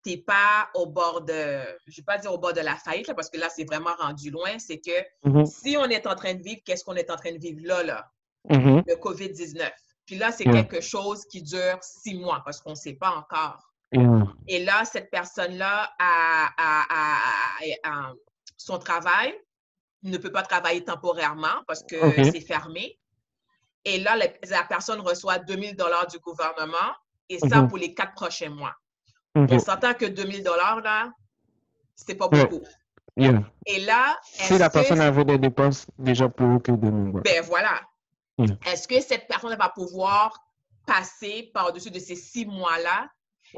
tu 0.06 0.12
n'es 0.12 0.18
pas 0.18 0.70
au 0.76 0.86
bord 0.86 1.22
de, 1.22 1.64
je 1.88 1.98
vais 1.98 2.04
pas 2.04 2.18
dire 2.20 2.32
au 2.32 2.38
bord 2.38 2.54
de 2.54 2.62
la 2.62 2.76
faillite, 2.76 3.08
là, 3.08 3.16
parce 3.16 3.30
que 3.30 3.38
là, 3.40 3.50
c'est 3.50 3.64
vraiment 3.66 3.96
rendu 3.98 4.30
loin. 4.30 4.60
C'est 4.60 4.80
que 4.80 4.92
Mhm, 5.24 5.46
si 5.46 5.76
on 5.78 5.86
est 5.86 6.06
en 6.06 6.16
train 6.16 6.36
de 6.36 6.44
vivre, 6.44 6.62
qu'est-ce 6.64 6.84
qu'on 6.84 6.96
est 6.96 7.10
en 7.10 7.16
train 7.16 7.32
de 7.32 7.40
vivre 7.40 7.62
là, 7.66 7.82
là? 7.84 8.12
mhm, 8.50 8.84
le 8.88 8.96
COVID-19. 8.96 9.72
Puis 10.06 10.18
là, 10.18 10.32
c'est 10.32 10.46
quelque 10.54 10.80
chose 10.82 11.26
qui 11.26 11.42
dure 11.42 11.80
six 11.82 12.14
mois 12.14 12.42
parce 12.46 12.62
qu'on 12.62 12.72
ne 12.72 12.76
sait 12.76 12.94
pas 12.94 13.10
encore. 13.16 13.72
Et 14.48 14.64
là, 14.64 14.86
cette 14.86 15.10
personne-là 15.10 15.92
a, 15.98 16.50
a- 16.58 16.86
a- 16.90 17.60
a- 17.90 18.10
a- 18.10 18.14
son 18.58 18.78
travail 18.78 19.34
ne 20.04 20.18
peut 20.18 20.32
pas 20.32 20.44
travailler 20.44 20.84
temporairement 20.84 21.64
parce 21.68 21.82
que 21.84 21.96
c'est 22.32 22.42
fermé. 22.42 23.00
Et 23.86 24.00
là, 24.00 24.16
la, 24.18 24.28
la 24.50 24.64
personne 24.64 25.00
reçoit 25.02 25.40
2000 25.40 25.76
dollars 25.76 26.06
du 26.08 26.20
gouvernement 26.20 26.92
et 27.30 27.40
ça 27.40 27.62
Mhm. 27.62 27.68
pour 27.70 27.78
les 27.78 27.94
quatre 27.96 28.14
prochains 28.14 28.50
mois. 28.50 28.76
Ok, 29.36 29.50
On 29.52 29.60
s'entend 29.60 29.94
que 29.94 30.06
2000 30.06 30.44
dollars, 30.44 30.82
là, 30.82 31.12
c'est 31.96 32.16
pas 32.16 32.28
beaucoup. 32.28 32.62
yeah. 33.18 33.44
Et 33.66 33.80
là, 33.82 34.18
Si 34.24 34.58
la 34.58 34.70
que 34.70 34.74
personne 34.74 35.02
avait 35.02 35.26
des 35.26 35.38
dépenses 35.38 35.88
déjà 35.98 36.30
plus 36.30 36.46
haut 36.46 36.60
que 36.60 36.72
2000 36.72 37.12
dollars. 37.12 37.24
Ben 37.24 37.44
voilà. 37.44 37.82
Est-ce 38.66 38.88
que 38.88 39.00
cette 39.02 39.28
personne 39.28 39.56
va 39.58 39.70
pouvoir 39.70 40.38
passer 40.86 41.50
par-dessus 41.54 41.90
de 41.92 42.00
ces 42.00 42.16
six 42.16 42.46
mois-là 42.46 43.10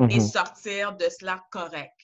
et 0.10 0.20
Mhm, 0.20 0.22
sortir 0.22 0.96
de 0.96 1.06
cela 1.10 1.44
correct? 1.52 1.96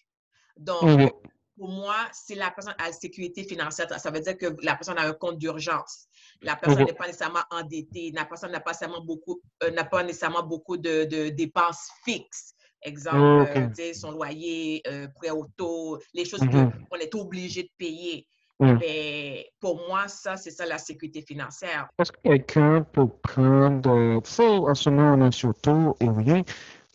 Donc, 0.58 0.84
mhm, 0.84 1.10
pour 1.56 1.70
moi, 1.70 1.96
si 2.12 2.34
la 2.34 2.50
personne 2.50 2.74
a 2.80 2.88
la 2.88 2.92
sécurité 2.94 3.44
financière, 3.44 3.88
ça 4.00 4.10
veut 4.10 4.20
dire 4.22 4.36
que 4.38 4.56
la 4.64 4.76
personne 4.76 4.98
a 4.98 5.04
un 5.08 5.14
compte 5.14 5.38
d'urgence. 5.38 6.08
La 6.42 6.56
personne 6.56 6.80
Mhm. 6.82 6.88
n'est 6.88 6.94
pas 6.94 7.06
nécessairement 7.06 7.44
endettée. 7.52 8.12
La 8.14 8.26
personne 8.26 8.52
n'a 8.52 8.60
pas 8.60 8.72
nécessairement 8.72 9.02
beaucoup, 9.06 9.40
euh, 9.64 9.70
n'a 9.72 9.84
pas 9.84 10.02
nécessairement 10.04 10.44
beaucoup 10.44 10.78
de, 10.78 11.06
de 11.06 11.30
dépenses 11.30 11.90
fixes. 12.04 12.56
Exemple, 12.86 13.18
Ok. 13.42 13.50
euh, 13.56 13.68
tu 13.70 13.76
sais, 13.76 13.94
son 13.94 14.12
loyer, 14.12 14.82
euh, 14.88 15.08
prêt 15.16 15.30
auto, 15.30 16.00
les 16.14 16.26
choses 16.26 16.42
Mhm. 16.42 16.72
qu'on 16.90 16.98
est 16.98 17.16
obligé 17.16 17.64
de 17.64 17.70
payer. 17.78 18.28
Mm. 18.60 18.78
Mais 18.80 19.50
pour 19.60 19.88
moi, 19.88 20.08
ça, 20.08 20.38
c'est 20.38 20.52
ça 20.52 20.66
la 20.66 20.78
sécurité 20.78 21.22
financière. 21.22 21.88
Est-ce 21.98 22.12
que 22.12 22.20
quelqu'un 22.24 22.82
peut 22.84 23.08
prendre, 23.08 23.90
euh, 23.90 24.20
tu 24.22 24.32
sais, 24.32 24.46
en 24.48 24.76
ce 24.76 24.90
moment, 24.90 25.16
on 25.18 25.28
a 25.28 25.32
surtout, 25.32 25.96
et 26.00 26.10
rien, 26.10 26.44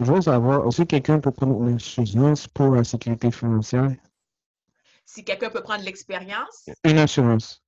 je 0.00 0.04
veux 0.12 0.20
savoir, 0.20 0.66
est-ce 0.66 0.82
que 0.82 0.86
quelqu'un 0.88 1.20
peut 1.20 1.30
prendre 1.32 1.60
une 1.66 1.76
assurance 1.76 2.46
pour 2.46 2.74
la 2.74 2.84
sécurité 2.84 3.30
financière? 3.30 3.90
Si 5.04 5.24
quelqu'un 5.24 5.50
peut 5.50 5.62
prendre 5.62 5.84
l'expérience, 5.84 6.68
Une 6.84 6.98
assurance. 6.98 7.62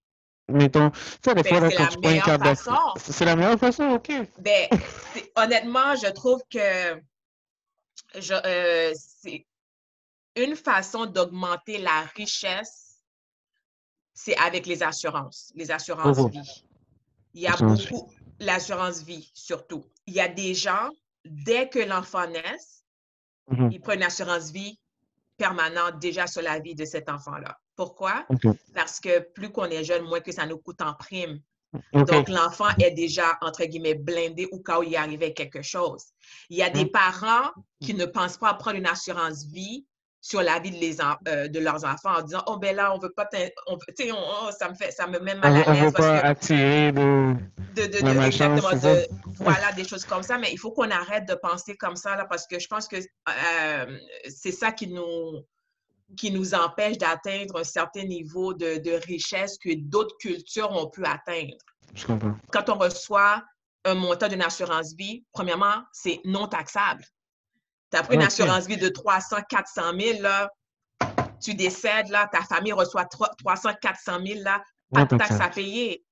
Mettons, 0.49 0.91
sais, 1.25 1.35
des 1.35 1.43
Ben, 1.43 1.49
fois, 1.49 1.61
là, 1.61 1.71
quand 1.71 1.83
la 1.85 1.89
tu 1.89 1.99
prends 1.99 2.11
une 2.11 2.17
meilleure 2.17 2.25
carte 2.25 2.43
façon. 2.43 2.71
d'affaires, 2.73 2.95
c'est 2.97 3.25
la 3.25 3.37
meilleure 3.37 3.59
façon, 3.59 3.85
ok. 3.85 4.13
ben, 4.39 4.69
honnêtement, 5.37 5.95
je 5.97 6.11
trouve 6.13 6.41
que 6.51 7.01
je, 8.19 8.35
euh, 8.35 8.93
c'est 8.97 9.47
une 10.37 10.57
façon 10.57 11.07
d'augmenter 11.07 11.79
la 11.79 12.03
richesse, 12.17 13.03
c'est 14.15 14.37
avec 14.37 14.67
les 14.67 14.83
assurances, 14.83 15.53
les 15.55 15.71
assurances 15.71 16.19
Mhm. 16.19 16.31
vie. 16.31 16.65
Il 17.35 17.43
y 17.43 17.47
a 17.47 17.57
beaucoup, 17.57 18.13
l'assurance 18.39 19.03
vie 19.03 19.31
surtout. 19.35 19.85
Il 20.07 20.15
y 20.15 20.21
a 20.21 20.29
des 20.29 20.55
gens, 20.55 20.91
dès 21.25 21.69
que 21.69 21.79
l'enfant 21.79 22.27
naît, 22.27 22.59
Mhm, 23.49 23.71
ils 23.73 23.81
prennent 23.81 23.99
une 24.01 24.05
assurance 24.07 24.51
vie 24.51 24.79
permanente 25.37 25.99
déjà 25.99 26.27
sur 26.27 26.43
la 26.43 26.59
vie 26.59 26.75
de 26.75 26.85
cet 26.85 27.09
enfant-là. 27.09 27.59
Pourquoi? 27.77 28.27
Parce 28.75 29.01
que 29.01 29.21
plus 29.21 29.51
qu'on 29.51 29.65
est 29.65 29.85
jeune, 29.85 30.05
moins 30.05 30.21
que 30.21 30.33
ça 30.33 30.47
nous 30.47 30.59
coûte 30.59 30.83
en 30.83 30.95
prime. 30.95 31.41
Donc, 31.93 32.29
l'enfant 32.29 32.69
est 32.81 32.91
déjà, 32.91 33.39
entre 33.43 33.65
guillemets, 33.65 33.95
blindé 33.95 34.49
au 34.51 34.59
cas 34.61 34.79
où 34.81 34.83
il 34.83 34.97
arrivait 34.97 35.33
quelque 35.33 35.63
chose. 35.63 36.05
Il 36.49 36.57
y 36.59 36.63
a 36.63 36.71
des 36.71 36.85
Mm. 36.85 36.91
parents 36.91 37.51
qui 37.81 37.95
ne 37.95 38.07
pensent 38.07 38.37
pas 38.37 38.49
à 38.51 38.55
prendre 38.55 38.77
une 38.77 38.87
assurance 38.87 39.45
vie 39.47 39.87
sur 40.23 40.43
la 40.43 40.59
vie 40.59 40.71
de, 40.71 40.77
les 40.77 41.01
en- 41.01 41.17
euh, 41.29 41.49
de 41.49 41.59
leurs 41.61 41.85
enfants 41.85 42.15
en 42.19 42.23
disant, 42.23 42.43
oh 42.47 42.59
ben 42.59 42.77
là, 42.77 42.95
on 42.95 42.99
veut 42.99 43.13
pas, 43.17 43.27
on, 43.69 43.75
veut- 43.75 43.95
tu 43.97 44.05
sais, 44.05 44.13
on- 44.13 44.17
oh, 44.19 44.51
ça 44.59 44.69
me 44.69 44.75
fait, 44.75 44.91
ça 44.91 45.07
me 45.07 45.19
met 45.19 45.35
On 45.35 45.39
mal 45.39 45.55
ne 45.55 45.63
à 45.63 45.73
l'aise 45.73 45.93
pas 45.95 46.21
que 46.21 46.27
attirer 46.27 46.93
de... 46.93 47.35
de, 47.75 47.87
de, 47.87 48.27
exactement, 48.27 48.71
de, 48.73 49.07
voilà, 49.37 49.73
des 49.73 49.85
choses 49.89 50.05
comme 50.05 50.23
ça, 50.23 50.37
mais 50.37 50.51
il 50.53 50.59
faut 50.59 50.73
qu'on 50.73 50.91
arrête 50.91 51.27
de 51.27 51.35
penser 51.35 51.75
comme 51.77 51.97
ça, 51.97 52.17
là, 52.17 52.27
parce 52.27 52.47
que 52.47 52.59
je 52.59 52.67
pense 52.69 52.87
que 52.87 52.97
euh, 52.97 53.99
c'est 54.29 54.53
ça 54.53 54.73
qui 54.73 54.89
nous, 54.89 55.43
qui 56.17 56.31
nous 56.31 56.55
empêche 56.55 56.99
d'atteindre 56.99 57.61
un 57.61 57.65
certain 57.65 58.05
niveau 58.05 58.55
de, 58.55 58.79
de 58.79 58.93
richesse 59.07 59.59
que 59.59 59.75
d'autres 59.75 60.17
cultures 60.19 60.71
ont 60.71 60.89
pu 60.89 61.05
atteindre. 61.05 61.55
Je 61.95 62.07
comprends. 62.07 62.35
Quand 62.53 62.69
on 62.69 62.79
reçoit 62.79 63.43
un 63.85 63.95
montant 63.95 64.29
d'une 64.29 64.43
assurance 64.43 64.95
vie, 64.95 65.25
premièrement, 65.33 65.83
c'est 65.93 66.21
non 66.25 66.47
taxable. 66.47 67.05
Tu 67.91 67.99
as 67.99 68.03
pris 68.03 68.15
une 68.17 68.23
assurance 68.23 68.67
vie 68.67 68.77
de 68.77 68.89
300, 68.89 69.39
400 69.49 69.83
000, 69.99 70.23
là, 70.23 70.51
tu 71.43 71.55
décèdes, 71.55 72.09
là, 72.09 72.29
ta 72.31 72.43
famille 72.43 72.73
reçoit 72.73 73.05
3- 73.05 73.37
300, 73.39 73.71
400 73.81 74.19
000, 74.25 74.41
là, 74.43 74.63
pas 74.93 75.05
de 75.05 75.17
taxes 75.17 75.41
à 75.41 75.49
payer. 75.49 76.05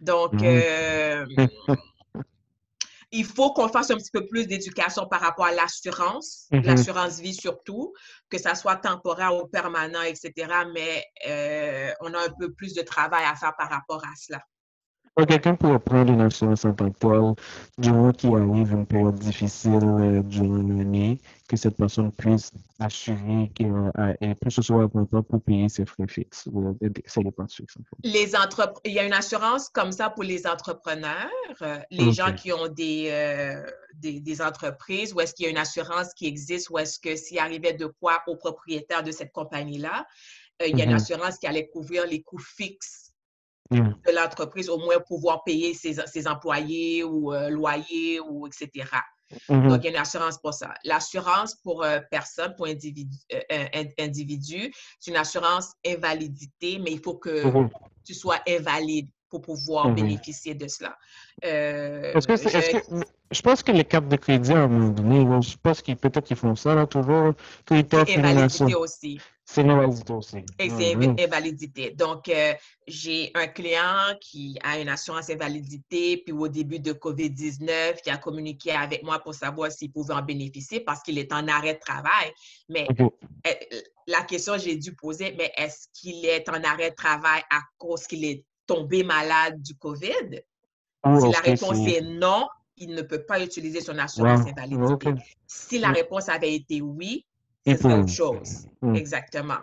Donc, 0.00 0.42
euh, 0.42 1.26
il 3.10 3.24
faut 3.24 3.52
qu'on 3.52 3.68
fasse 3.68 3.90
un 3.90 3.96
petit 3.96 4.10
peu 4.10 4.26
plus 4.26 4.46
d'éducation 4.46 5.06
par 5.06 5.20
rapport 5.20 5.46
à 5.46 5.52
l'assurance, 5.52 6.46
Mhm. 6.52 6.62
l'assurance 6.64 7.20
vie 7.20 7.34
surtout, 7.34 7.94
que 8.28 8.38
ça 8.38 8.54
soit 8.54 8.76
temporaire 8.76 9.34
ou 9.34 9.46
permanent, 9.46 10.02
etc. 10.02 10.64
Mais 10.74 11.04
euh, 11.26 11.92
on 12.00 12.12
a 12.14 12.26
un 12.26 12.30
peu 12.38 12.52
plus 12.52 12.74
de 12.74 12.82
travail 12.82 13.24
à 13.24 13.34
faire 13.34 13.54
par 13.56 13.70
rapport 13.70 14.04
à 14.04 14.10
cela. 14.16 14.40
Quelqu'un 15.26 15.56
pourrait 15.56 15.80
prendre 15.80 16.12
une 16.12 16.20
assurance 16.20 16.64
en 16.64 16.72
tant 16.74 16.90
que 16.90 16.98
tel, 16.98 17.34
du 17.78 17.90
moment 17.90 18.12
qu'il 18.12 18.30
arrive 18.36 18.72
une 18.72 18.86
période 18.86 19.18
difficile 19.18 19.80
euh, 19.82 20.22
durant 20.22 20.58
l'année, 20.58 21.18
que 21.48 21.56
cette 21.56 21.76
personne 21.76 22.12
puisse 22.12 22.52
assurer 22.78 23.50
qu'elle 23.54 23.90
elle 24.20 24.36
peut 24.36 24.50
se 24.50 24.62
soit 24.62 24.88
content 24.88 25.22
pour 25.24 25.42
payer 25.42 25.68
ses 25.68 25.84
frais 25.86 26.06
fixes 26.06 26.48
ou 26.52 26.68
euh, 26.82 26.88
ses 27.06 27.24
dépenses 27.24 27.54
fixes. 27.56 27.76
en 27.78 27.80
fait. 27.82 27.96
Les 28.08 28.32
entrep- 28.34 28.78
Il 28.84 28.92
y 28.92 29.00
a 29.00 29.04
une 29.04 29.12
assurance 29.12 29.68
comme 29.68 29.90
ça 29.90 30.08
pour 30.10 30.22
les 30.22 30.46
entrepreneurs, 30.46 31.28
euh, 31.62 31.78
les 31.90 32.12
gens 32.12 32.32
qui 32.32 32.52
ont 32.52 32.68
des, 32.68 33.08
euh, 33.10 33.66
des, 33.94 34.20
des 34.20 34.40
entreprises, 34.40 35.12
ou 35.14 35.20
est-ce 35.20 35.34
qu'il 35.34 35.46
y 35.46 35.48
a 35.48 35.50
une 35.50 35.58
assurance 35.58 36.14
qui 36.14 36.26
existe, 36.26 36.70
ou 36.70 36.78
est-ce 36.78 37.00
que 37.00 37.16
s'il 37.16 37.40
arrivait 37.40 37.72
de 37.72 37.86
quoi 37.86 38.22
au 38.28 38.36
propriétaire 38.36 39.02
de 39.02 39.10
cette 39.10 39.32
compagnie-là, 39.32 40.06
euh, 40.62 40.66
il 40.68 40.78
y 40.78 40.80
a 40.80 40.84
une 40.84 40.90
Mhm. 40.90 40.96
assurance 40.96 41.38
qui 41.38 41.46
allait 41.48 41.66
couvrir 41.68 42.06
les 42.06 42.22
coûts 42.22 42.38
fixes 42.38 43.07
Yeah. 43.70 43.92
de 44.06 44.12
l'entreprise, 44.16 44.70
au 44.70 44.78
moins 44.78 44.98
pouvoir 44.98 45.44
payer 45.44 45.74
ses, 45.74 45.94
ses 46.06 46.26
employés 46.26 47.04
ou 47.04 47.34
euh, 47.34 47.50
loyers 47.50 48.18
ou 48.20 48.46
etc. 48.46 48.88
Mhm. 49.50 49.68
Donc, 49.68 49.80
il 49.82 49.84
y 49.84 49.88
a 49.88 49.90
une 49.90 49.96
assurance 50.00 50.38
pour 50.38 50.54
ça. 50.54 50.72
L'assurance 50.84 51.54
pour 51.56 51.84
euh, 51.84 52.00
personne, 52.10 52.54
pour 52.56 52.66
individu, 52.66 53.14
euh, 53.34 53.40
in- 53.74 53.84
individu, 54.02 54.72
c'est 54.98 55.10
une 55.10 55.18
assurance 55.18 55.74
invalidité, 55.86 56.78
mais 56.78 56.92
il 56.92 57.00
faut 57.00 57.14
que 57.18 57.44
Mhm. 57.44 57.68
tu 58.06 58.14
sois 58.14 58.38
invalide 58.48 59.08
pour 59.28 59.42
pouvoir 59.42 59.88
Mhm. 59.90 59.94
bénéficier 59.96 60.54
de 60.54 60.66
cela. 60.66 60.96
Euh, 61.44 62.14
Est-ce 62.14 62.26
que 62.26 62.36
je- 62.36 62.78
que- 62.78 63.04
je 63.30 63.42
pense 63.42 63.62
que 63.62 63.70
les 63.72 63.84
cartes 63.84 64.08
de 64.08 64.16
crédit, 64.16 64.52
à 64.52 64.60
un 64.62 64.68
moment 64.68 64.88
donné, 64.88 65.42
je 65.42 65.56
pense 65.62 65.82
qu'ils 65.82 65.98
peut-être 65.98 66.24
qu'ils 66.26 66.36
font 66.38 66.56
ça 66.56 66.74
là, 66.74 66.86
toujours, 66.86 67.34
qu'ils 67.66 67.84
t'offrent 67.86 68.10
une 68.16 68.20
invalidité 68.24 68.64
assurance. 68.64 68.74
aussi. 68.76 69.20
C'est 69.50 69.62
une 69.62 69.70
invalidité 69.70 70.12
aussi. 70.12 70.36
Et 70.58 70.68
c'est 70.68 70.94
inv- 70.94 71.24
invalidité. 71.24 71.90
Donc, 71.92 72.28
euh, 72.28 72.52
j'ai 72.86 73.30
un 73.34 73.46
client 73.46 74.14
qui 74.20 74.58
a 74.62 74.78
une 74.78 74.90
assurance 74.90 75.30
invalidité, 75.30 76.18
puis 76.18 76.34
au 76.34 76.48
début 76.48 76.80
de 76.80 76.92
COVID-19, 76.92 78.02
qui 78.02 78.10
a 78.10 78.18
communiqué 78.18 78.72
avec 78.72 79.02
moi 79.02 79.20
pour 79.20 79.32
savoir 79.32 79.72
s'il 79.72 79.90
pouvait 79.90 80.12
en 80.12 80.20
bénéficier 80.22 80.80
parce 80.80 81.00
qu'il 81.02 81.18
est 81.18 81.32
en 81.32 81.48
arrêt 81.48 81.74
de 81.74 81.78
travail. 81.78 82.30
Mais 82.68 82.86
euh, 83.46 83.50
la 84.06 84.20
question 84.24 84.52
que 84.52 84.60
j'ai 84.60 84.76
dû 84.76 84.94
poser, 84.94 85.34
mais 85.38 85.50
est-ce 85.56 85.88
qu'il 85.94 86.26
est 86.26 86.46
en 86.50 86.62
arrêt 86.62 86.90
de 86.90 86.94
travail 86.94 87.40
à 87.50 87.60
cause 87.78 88.06
qu'il 88.06 88.26
est 88.26 88.44
tombé 88.66 89.02
malade 89.02 89.62
du 89.62 89.74
COVID? 89.76 90.42
si 91.20 91.26
la 91.32 91.40
réponse 91.40 91.78
est 91.96 92.02
non, 92.02 92.46
il 92.76 92.90
ne 92.94 93.00
peut 93.00 93.24
pas 93.24 93.42
utiliser 93.42 93.80
son 93.80 93.96
assurance 93.98 94.40
invalidité. 94.50 95.10
Si 95.46 95.78
la 95.78 95.88
réponse 95.90 96.28
avait 96.28 96.54
été 96.54 96.82
oui, 96.82 97.24
c'est 97.66 97.84
autre 97.84 98.08
chose. 98.08 98.66
Hmm. 98.80 98.94
Exactement. 98.94 99.58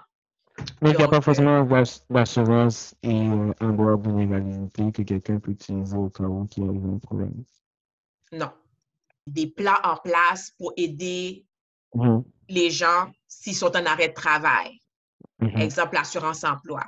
Mais 0.81 0.91
il 0.91 0.97
n'y 0.97 1.03
a 1.03 1.07
pas 1.07 1.21
forcément 1.21 1.67
d'assurance 2.09 2.95
et 3.03 3.27
un 3.59 3.73
droit 3.73 3.97
d'invalidité 3.97 4.91
que 4.91 5.01
quelqu'un 5.01 5.39
peut 5.39 5.51
utiliser 5.51 5.97
au 5.97 6.09
cas 6.09 6.23
où 6.23 6.47
il 6.55 6.63
y 6.63 6.67
a 6.67 6.71
un 6.71 6.97
problème. 6.99 7.43
Non. 8.31 8.51
Des 9.27 9.47
plans 9.47 9.79
en 9.83 9.97
place 9.97 10.51
pour 10.57 10.71
aider 10.77 11.45
hmm. 11.93 12.19
les 12.47 12.69
gens 12.69 13.11
s'ils 13.27 13.55
sont 13.55 13.75
en 13.75 13.85
arrêt 13.85 14.09
de 14.09 14.13
travail. 14.13 14.79
Hmm. 15.39 15.57
Exemple, 15.57 15.95
l'assurance 15.95 16.43
emploi 16.43 16.83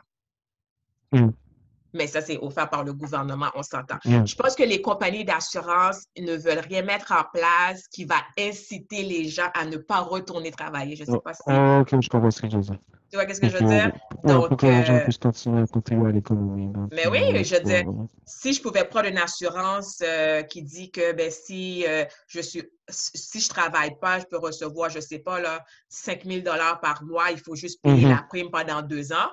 mais 1.93 2.07
ça, 2.07 2.21
c'est 2.21 2.37
offert 2.37 2.69
par 2.69 2.83
le 2.83 2.93
gouvernement, 2.93 3.47
on 3.55 3.63
s'entend. 3.63 3.97
Je 4.03 4.35
pense 4.35 4.55
que 4.55 4.63
les 4.63 4.81
compagnies 4.81 5.25
d'assurance 5.25 6.05
ne 6.17 6.35
veulent 6.35 6.59
rien 6.67 6.81
mettre 6.81 7.11
en 7.11 7.23
place 7.33 7.87
qui 7.87 8.05
va 8.05 8.17
inciter 8.37 9.03
les 9.03 9.27
gens 9.27 9.49
à 9.53 9.65
ne 9.65 9.77
pas 9.77 10.01
retourner 10.01 10.51
travailler. 10.51 10.95
Je 10.95 11.03
ne 11.03 11.15
sais 11.15 11.19
pas 11.23 11.33
si... 11.33 11.41
Oh, 11.47 11.79
ok, 11.81 12.01
je 12.01 12.09
comprends 12.09 12.31
ce 12.31 12.41
que 12.41 12.49
je 12.49 12.57
veux 12.57 12.63
dire. 12.63 12.79
Tu 13.09 13.15
vois 13.15 13.25
qu'est-ce 13.25 13.39
que 13.39 13.47
je 13.47 13.57
veux 13.57 13.65
dire? 13.65 13.91
Donc, 14.25 14.49
pour 14.49 14.57
que 14.57 14.65
les 14.65 14.83
gens 14.83 14.95
euh, 14.95 15.03
puissent 15.03 15.17
continuer 15.17 15.61
à 15.61 15.67
contribuer 15.67 16.09
à 16.09 16.11
l'économie. 16.11 16.73
Mais 16.91 17.07
oui, 17.07 17.43
je 17.43 17.55
veux 17.55 17.61
dire, 17.61 17.85
si 18.25 18.51
je 18.51 18.61
pouvais 18.61 18.83
prendre 18.83 19.07
une 19.07 19.17
assurance 19.17 20.01
euh, 20.03 20.43
qui 20.43 20.61
dit 20.61 20.91
que 20.91 21.13
ben, 21.13 21.31
si 21.31 21.85
euh, 21.87 22.03
je 22.27 22.41
suis 22.41 22.63
si 22.89 23.41
je 23.41 23.49
travaille 23.49 23.97
pas, 23.99 24.19
je 24.19 24.25
peux 24.25 24.37
recevoir, 24.37 24.89
je 24.89 24.99
sais 24.99 25.19
pas, 25.19 25.41
là, 25.41 25.63
5 25.89 26.23
000 26.23 26.41
par 26.81 27.03
mois, 27.03 27.31
il 27.31 27.39
faut 27.39 27.55
juste 27.55 27.81
payer 27.81 28.05
mm-hmm. 28.05 28.09
la 28.09 28.25
prime 28.29 28.49
pendant 28.49 28.81
deux 28.81 29.11
ans 29.11 29.29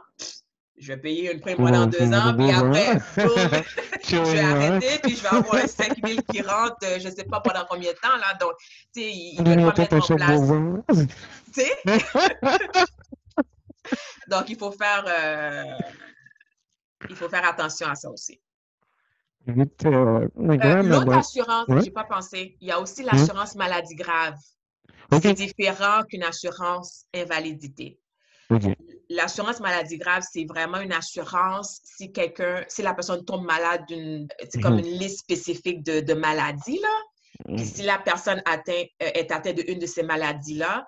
je 0.76 0.88
vais 0.88 0.96
payer 0.96 1.32
une 1.32 1.40
prime 1.40 1.56
pendant 1.56 1.87
deux 1.87 2.12
ans, 2.12 2.34
puis 2.37 2.50
après, 2.50 2.98
je 4.04 4.16
vais 4.16 4.40
arrêter, 4.40 4.98
puis 5.02 5.16
je 5.16 5.22
vais 5.22 5.28
avoir 5.28 5.54
un 5.54 5.66
5 5.66 6.06
000 6.06 6.20
qui 6.30 6.42
rentre, 6.42 6.76
euh, 6.84 6.98
je 6.98 7.08
ne 7.08 7.14
sais 7.14 7.24
pas 7.24 7.40
pendant 7.40 7.64
combien 7.68 7.92
de 7.92 7.98
temps, 7.98 8.16
là. 8.16 8.34
Donc, 8.40 8.52
tu 8.92 9.00
sais, 9.00 9.12
il 9.12 9.42
ne 9.42 9.48
veulent 9.48 9.72
pas 9.72 9.82
mettre 9.82 10.10
en 10.10 10.16
place. 10.16 11.08
Tu 11.54 11.60
sais? 11.60 11.70
Donc, 14.28 14.48
il 14.48 14.56
faut 14.58 14.72
faire, 14.72 15.04
euh, 15.06 15.76
il 17.08 17.14
faut 17.14 17.28
faire 17.28 17.46
attention 17.46 17.87
à 17.87 17.94
ça 17.94 18.10
aussi. 18.10 18.40
Euh, 19.46 20.28
l'autre 20.34 21.12
assurance, 21.12 21.66
je 21.68 21.74
n'ai 21.74 21.90
pas 21.90 22.04
pensé, 22.04 22.56
il 22.60 22.68
y 22.68 22.72
a 22.72 22.80
aussi 22.80 23.02
hein? 23.02 23.10
l'assurance 23.12 23.54
maladie 23.54 23.94
grave. 23.94 24.37
C'est 25.22 25.34
différent 25.34 26.02
qu'une 26.08 26.24
assurance 26.24 27.04
invalidité. 27.14 28.00
L'assurance 29.11 29.61
maladie 29.61 29.98
grave, 29.98 30.22
c'est 30.30 30.44
vraiment 30.44 30.80
une 30.80 30.92
assurance 30.92 31.80
si 31.85 32.11
quelqu'un, 32.11 32.64
si 32.68 32.83
la 32.83 32.94
personne 32.94 33.24
tombe 33.24 33.44
malade 33.44 33.85
d'une, 33.87 34.26
c'est 34.48 34.61
comme 34.61 34.74
mhm. 34.74 34.87
une 34.87 34.98
liste 34.98 35.20
spécifique 35.20 35.83
de, 35.83 36.00
de 36.00 36.14
maladies, 36.14 36.80
là. 36.80 36.88
Mhm. 37.48 37.59
si 37.59 37.83
la 37.83 37.98
personne 37.98 38.40
atteint, 38.46 38.85
euh, 39.02 39.11
est 39.14 39.30
atteinte 39.33 39.57
d'une 39.57 39.78
de 39.78 39.87
ces 39.87 40.04
maladies-là, 40.04 40.87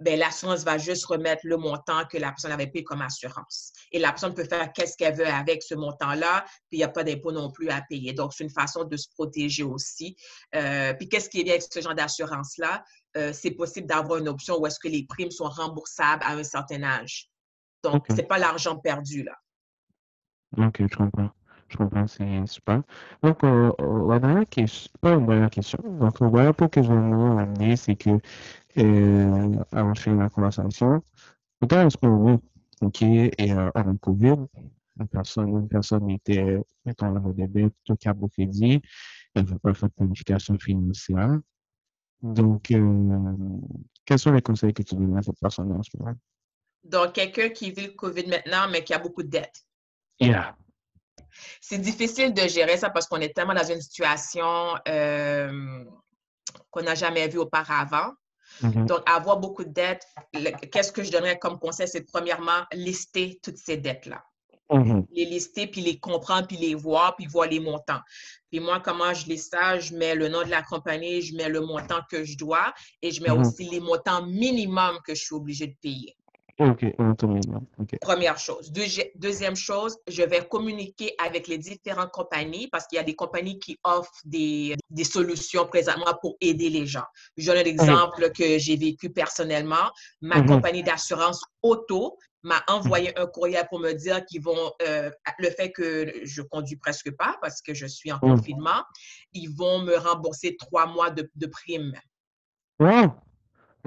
ben, 0.00 0.18
l'assurance 0.18 0.62
va 0.62 0.76
juste 0.76 1.06
remettre 1.06 1.42
le 1.44 1.56
montant 1.56 2.04
que 2.04 2.18
la 2.18 2.28
personne 2.28 2.52
avait 2.52 2.66
payé 2.66 2.84
comme 2.84 3.00
assurance. 3.00 3.72
Et 3.92 3.98
la 3.98 4.10
personne 4.10 4.34
peut 4.34 4.44
faire 4.44 4.70
qu'est-ce 4.72 4.96
qu'elle 4.96 5.16
veut 5.16 5.26
avec 5.26 5.62
ce 5.62 5.74
montant-là, 5.74 6.44
puis 6.68 6.72
il 6.72 6.78
n'y 6.78 6.84
a 6.84 6.88
pas 6.88 7.02
d'impôt 7.02 7.32
non 7.32 7.50
plus 7.50 7.70
à 7.70 7.80
payer. 7.88 8.12
Donc, 8.12 8.34
c'est 8.34 8.44
une 8.44 8.50
façon 8.50 8.84
de 8.84 8.96
se 8.96 9.08
protéger 9.08 9.62
aussi. 9.62 10.14
Euh, 10.54 10.92
puis, 10.94 11.08
qu'est-ce 11.08 11.30
qui 11.30 11.40
est 11.40 11.44
bien 11.44 11.54
avec 11.54 11.64
ce 11.70 11.80
genre 11.80 11.94
d'assurance-là? 11.94 12.84
Euh, 13.16 13.32
c'est 13.32 13.52
possible 13.52 13.86
d'avoir 13.86 14.18
une 14.18 14.28
option 14.28 14.60
où 14.60 14.66
est-ce 14.66 14.78
que 14.78 14.88
les 14.88 15.04
primes 15.06 15.30
sont 15.30 15.48
remboursables 15.48 16.22
à 16.24 16.32
un 16.32 16.42
certain 16.42 16.82
âge. 16.82 17.30
Donc, 17.82 18.04
ce 18.08 18.14
n'est 18.14 18.22
pas 18.24 18.38
l'argent 18.38 18.76
perdu, 18.76 19.22
là. 19.22 19.36
OK, 20.58 20.82
je 20.90 20.96
comprends. 20.96 21.30
Je 21.68 21.76
comprends, 21.76 22.06
c'est 22.06 22.46
super. 22.46 22.82
Donc, 23.22 23.42
euh, 23.42 23.72
la 24.08 24.18
dernière 24.20 24.48
question, 24.48 24.92
pas 25.00 25.14
une 25.14 25.26
dernière 25.26 25.50
question, 25.50 25.78
donc 25.98 26.20
voilà 26.22 26.52
pour 26.52 26.70
que 26.70 26.82
je 26.82 26.88
veux 26.88 27.38
amener, 27.38 27.76
c'est 27.76 27.96
que, 27.96 28.10
euh, 28.78 29.54
avant 29.72 29.92
de 29.92 29.98
finir 29.98 30.18
la 30.18 30.28
conversation, 30.28 31.02
dans 31.62 31.90
ce 31.90 31.96
moment, 32.02 32.40
OK, 32.82 33.02
et 33.02 33.52
euh, 33.52 33.70
avant 33.74 33.96
COVID, 33.96 34.36
une 35.00 35.08
personne, 35.08 35.48
une 35.48 35.68
personne 35.68 36.08
était, 36.10 36.58
mettons, 36.84 37.10
la 37.10 37.20
début, 37.32 37.70
tout 37.84 37.96
cas, 37.96 38.14
elle 38.18 39.42
ne 39.42 39.48
veut 39.48 39.58
pas 39.58 39.74
faire 39.74 39.88
de 39.88 39.94
planification 39.94 40.58
financière. 40.58 41.38
Donc, 42.22 42.70
euh, 42.70 43.36
quels 44.04 44.18
sont 44.18 44.32
les 44.32 44.42
conseils 44.42 44.72
que 44.72 44.82
tu 44.82 44.94
donnes 44.94 45.16
à 45.16 45.22
cette 45.22 45.38
personne 45.40 45.70
en 45.72 45.82
ce 45.82 45.90
moment? 45.98 46.14
Donc, 46.84 47.12
quelqu'un 47.12 47.48
qui 47.50 47.70
vit 47.70 47.88
le 47.88 47.92
COVID 47.92 48.26
maintenant, 48.26 48.68
mais 48.70 48.84
qui 48.84 48.94
a 48.94 48.98
beaucoup 48.98 49.22
de 49.22 49.28
dettes. 49.28 49.64
Yeah. 50.20 50.56
C'est 51.60 51.78
difficile 51.78 52.32
de 52.32 52.46
gérer 52.48 52.76
ça 52.76 52.90
parce 52.90 53.06
qu'on 53.06 53.20
est 53.20 53.34
tellement 53.34 53.54
dans 53.54 53.64
une 53.64 53.80
situation 53.80 54.74
euh, 54.88 55.84
qu'on 56.70 56.82
n'a 56.82 56.94
jamais 56.94 57.28
vue 57.28 57.38
auparavant. 57.38 58.12
Mm-hmm. 58.62 58.86
Donc, 58.86 59.00
avoir 59.10 59.38
beaucoup 59.38 59.64
de 59.64 59.72
dettes, 59.72 60.06
qu'est-ce 60.72 60.92
que 60.92 61.02
je 61.02 61.10
donnerais 61.10 61.38
comme 61.38 61.58
conseil? 61.58 61.88
C'est 61.88 62.04
premièrement 62.04 62.64
lister 62.72 63.38
toutes 63.42 63.58
ces 63.58 63.76
dettes-là. 63.76 64.24
Mm-hmm. 64.70 65.06
Les 65.12 65.24
lister, 65.24 65.66
puis 65.66 65.80
les 65.80 65.98
comprendre, 65.98 66.48
puis 66.48 66.56
les 66.56 66.74
voir, 66.74 67.14
puis 67.16 67.26
voir 67.26 67.48
les 67.48 67.60
montants. 67.60 68.00
Puis 68.50 68.60
moi, 68.60 68.80
comment 68.80 69.14
je 69.14 69.26
les 69.26 69.36
ça? 69.36 69.78
Je 69.78 69.94
mets 69.94 70.14
le 70.14 70.28
nom 70.28 70.42
de 70.42 70.50
la 70.50 70.62
compagnie, 70.62 71.22
je 71.22 71.36
mets 71.36 71.48
le 71.48 71.60
montant 71.60 72.00
que 72.10 72.24
je 72.24 72.36
dois 72.36 72.74
et 73.02 73.10
je 73.10 73.22
mets 73.22 73.28
mm-hmm. 73.28 73.46
aussi 73.46 73.64
les 73.64 73.80
montants 73.80 74.26
minimums 74.26 74.98
que 75.06 75.14
je 75.14 75.22
suis 75.22 75.34
obligée 75.34 75.68
de 75.68 75.76
payer. 75.80 76.16
OK, 76.58 76.86
Première 78.00 78.38
chose. 78.38 78.72
deuxième 79.14 79.56
chose, 79.56 79.98
je 80.08 80.22
vais 80.22 80.46
communiquer 80.48 81.14
avec 81.22 81.48
les 81.48 81.58
différentes 81.58 82.12
compagnies 82.12 82.68
parce 82.68 82.86
qu'il 82.86 82.96
y 82.96 82.98
a 82.98 83.04
des 83.04 83.14
compagnies 83.14 83.58
qui 83.58 83.78
offrent 83.84 84.10
des, 84.24 84.74
des 84.88 85.04
solutions 85.04 85.66
présentement 85.66 86.14
pour 86.22 86.36
aider 86.40 86.70
les 86.70 86.86
gens. 86.86 87.04
Je 87.36 87.46
donne 87.46 87.58
un 87.58 87.64
exemple 87.64 88.30
que 88.32 88.58
j'ai 88.58 88.76
vécu 88.76 89.10
personnellement. 89.10 89.90
Ma 90.22 90.40
mm-hmm. 90.40 90.46
compagnie 90.46 90.82
d'assurance 90.82 91.42
auto 91.62 92.16
m'a 92.46 92.62
envoyé 92.68 93.18
un 93.18 93.26
courriel 93.26 93.66
pour 93.68 93.80
me 93.80 93.92
dire 93.92 94.24
qu'ils 94.24 94.40
vont, 94.40 94.72
euh, 94.82 95.10
le 95.38 95.50
fait 95.50 95.72
que 95.72 96.12
je 96.22 96.42
conduis 96.42 96.76
presque 96.76 97.10
pas 97.16 97.36
parce 97.42 97.60
que 97.60 97.74
je 97.74 97.86
suis 97.86 98.12
en 98.12 98.16
mm. 98.16 98.20
confinement, 98.20 98.84
ils 99.32 99.50
vont 99.50 99.80
me 99.80 99.96
rembourser 99.96 100.56
trois 100.56 100.86
mois 100.86 101.10
de, 101.10 101.28
de 101.34 101.46
prime. 101.46 101.92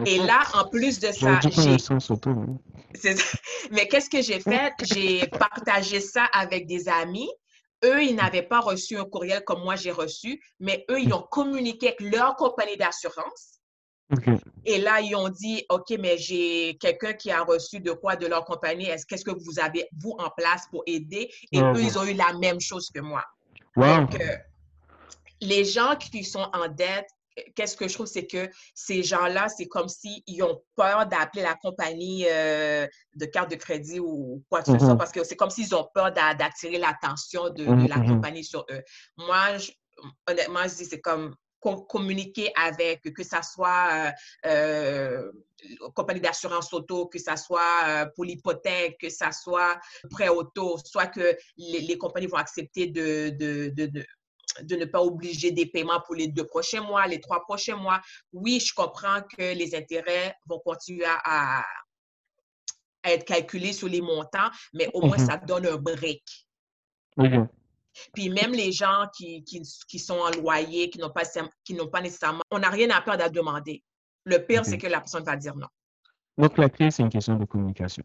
Et 0.06 0.18
là, 0.18 0.44
en 0.54 0.68
plus 0.68 1.00
de 1.00 1.12
ça, 1.12 1.40
j'ai... 1.42 1.78
Mais 3.72 3.88
qu'est-ce 3.88 4.10
que 4.10 4.22
j'ai 4.22 4.40
fait? 4.40 4.74
J'ai 4.84 5.28
partagé 5.28 6.00
ça 6.02 6.26
avec 6.34 6.68
des 6.68 6.90
amis. 6.90 7.30
Eux, 7.86 8.04
ils 8.04 8.16
n'avaient 8.16 8.44
pas 8.44 8.60
reçu 8.60 8.98
un 8.98 9.06
courriel 9.06 9.44
comme 9.46 9.62
moi 9.62 9.78
j'ai 9.78 9.92
reçu, 9.92 10.42
mais 10.60 10.86
eux, 10.90 11.00
ils 11.00 11.14
ont 11.14 11.22
communiqué 11.22 11.88
avec 11.88 12.02
leur 12.02 12.36
compagnie 12.36 12.76
d'assurance 12.76 13.59
et 14.66 14.80
là, 14.80 15.02
ils 15.02 15.16
ont 15.16 15.30
dit, 15.30 15.66
OK, 15.70 15.94
mais 16.00 16.18
j'ai 16.18 16.78
quelqu'un 16.80 17.14
qui 17.14 17.32
a 17.32 17.44
reçu 17.44 17.80
de 17.80 17.92
quoi 17.92 18.16
de 18.16 18.26
leur 18.26 18.44
compagnie. 18.44 18.86
Est-ce 18.86 19.06
qu'est-ce 19.06 19.24
que 19.24 19.32
vous 19.32 19.60
avez, 19.60 19.88
vous, 20.00 20.16
en 20.18 20.30
place 20.36 20.64
pour 20.72 20.84
aider? 20.88 21.32
Et 21.52 21.62
eux, 21.62 21.82
ils 21.82 21.98
ont 21.98 22.06
eu 22.06 22.14
la 22.14 22.34
même 22.34 22.60
chose 22.60 22.90
que 22.94 23.00
moi. 23.02 23.24
Donc, 23.76 24.20
euh, 24.20 24.36
les 25.42 25.64
gens 25.64 25.96
qui 25.96 26.24
sont 26.24 26.50
en 26.54 26.68
dette, 26.68 27.08
qu'est-ce 27.56 27.78
que 27.78 27.88
je 27.88 27.94
trouve, 27.94 28.08
c'est 28.08 28.26
que 28.26 28.50
ces 28.74 29.04
gens-là, 29.04 29.48
c'est 29.48 29.68
comme 29.68 29.88
s'ils 29.88 30.44
ont 30.44 30.62
peur 30.76 31.06
d'appeler 31.06 31.44
la 31.44 31.56
compagnie 31.56 32.26
euh, 32.28 32.88
de 33.16 33.26
carte 33.26 33.52
de 33.52 33.56
crédit 33.56 34.00
ou 34.00 34.44
quoi 34.50 34.62
que 34.62 34.72
ce 34.72 34.80
soit, 34.80 34.88
mm-hmm. 34.88 34.98
parce 34.98 35.12
que 35.12 35.24
c'est 35.24 35.36
comme 35.36 35.52
s'ils 35.52 35.74
ont 35.76 35.88
peur 35.94 36.12
d'attirer 36.12 36.80
l'attention 36.80 37.50
de, 37.52 37.64
la 37.64 37.72
mm-hmm. 37.72 38.08
compagnie 38.08 38.44
sur 38.44 38.66
eux. 38.72 38.82
Moi, 39.18 39.58
honnêtement, 40.28 40.64
je 40.64 40.76
dis, 40.76 40.86
c'est 40.86 41.00
comme 41.00 41.36
communiquer 41.60 42.52
avec, 42.56 43.02
que 43.14 43.24
ce 43.24 43.38
soit 43.42 44.14
euh, 44.46 45.32
compagnie 45.94 46.22
d'assurance 46.22 46.74
auto, 46.74 47.08
que 47.08 47.20
ce 47.20 47.36
soit 47.36 47.84
euh, 47.88 48.06
pour 48.16 48.26
l'hypothèque, 48.26 48.98
que 49.00 49.10
ce 49.10 49.26
soit 49.32 49.80
prêt 50.10 50.30
auto, 50.30 50.78
soit 50.84 51.08
que 51.08 51.36
les, 51.58 51.98
compagnies 51.98 52.28
vont 52.28 52.38
accepter 52.38 52.88
de, 52.88 53.30
de, 53.30 53.70
de, 53.76 54.06
de, 54.62 54.76
ne 54.76 54.86
pas 54.86 55.02
obliger 55.02 55.52
des 55.52 55.66
paiements 55.66 56.02
pour 56.06 56.16
les 56.16 56.28
deux 56.28 56.46
prochains 56.46 56.82
mois, 56.82 57.08
les 57.08 57.20
trois 57.20 57.42
prochains 57.44 57.76
mois. 57.76 58.02
Oui, 58.34 58.60
je 58.60 58.74
comprends 58.74 59.22
que 59.22 59.54
les 59.54 59.76
intérêts 59.76 60.36
vont 60.48 60.60
continuer 60.60 61.06
à, 61.08 61.64
être 63.06 63.26
calculés 63.26 63.74
sur 63.74 63.88
les 63.88 64.02
montants, 64.02 64.50
mais 64.74 64.90
au 64.94 65.02
moins, 65.02 65.18
mm-hmm. 65.18 65.26
ça 65.26 65.38
donne 65.38 65.66
un 65.68 65.78
break. 65.78 66.22
Mm-hmm. 67.18 67.48
Puis 68.14 68.30
même 68.30 68.52
les 68.52 68.72
gens 68.72 69.06
qui, 69.16 69.44
qui, 69.44 70.00
sont 70.00 70.20
en 70.20 70.30
loyer, 70.32 70.90
qui 70.90 71.00
n'ont 71.00 71.10
pas, 71.10 71.24
qui 71.64 71.76
pas 71.92 72.02
nécessairement, 72.02 72.42
on 72.52 72.60
n'a 72.60 72.70
rien 72.70 72.90
à 72.92 73.02
perdre 73.02 73.24
à 73.24 73.30
demander. 73.30 73.84
Le 74.26 74.38
pire, 74.38 74.66
c'est 74.66 74.78
que 74.78 74.88
la 74.88 75.00
personne 75.00 75.24
va 75.24 75.36
dire 75.36 75.56
non. 75.56 75.68
Donc, 76.38 76.58
la 76.58 76.70
clé, 76.70 76.90
c'est 76.90 77.04
une 77.04 77.10
question 77.10 77.36
de 77.36 77.46
communication. 77.46 78.04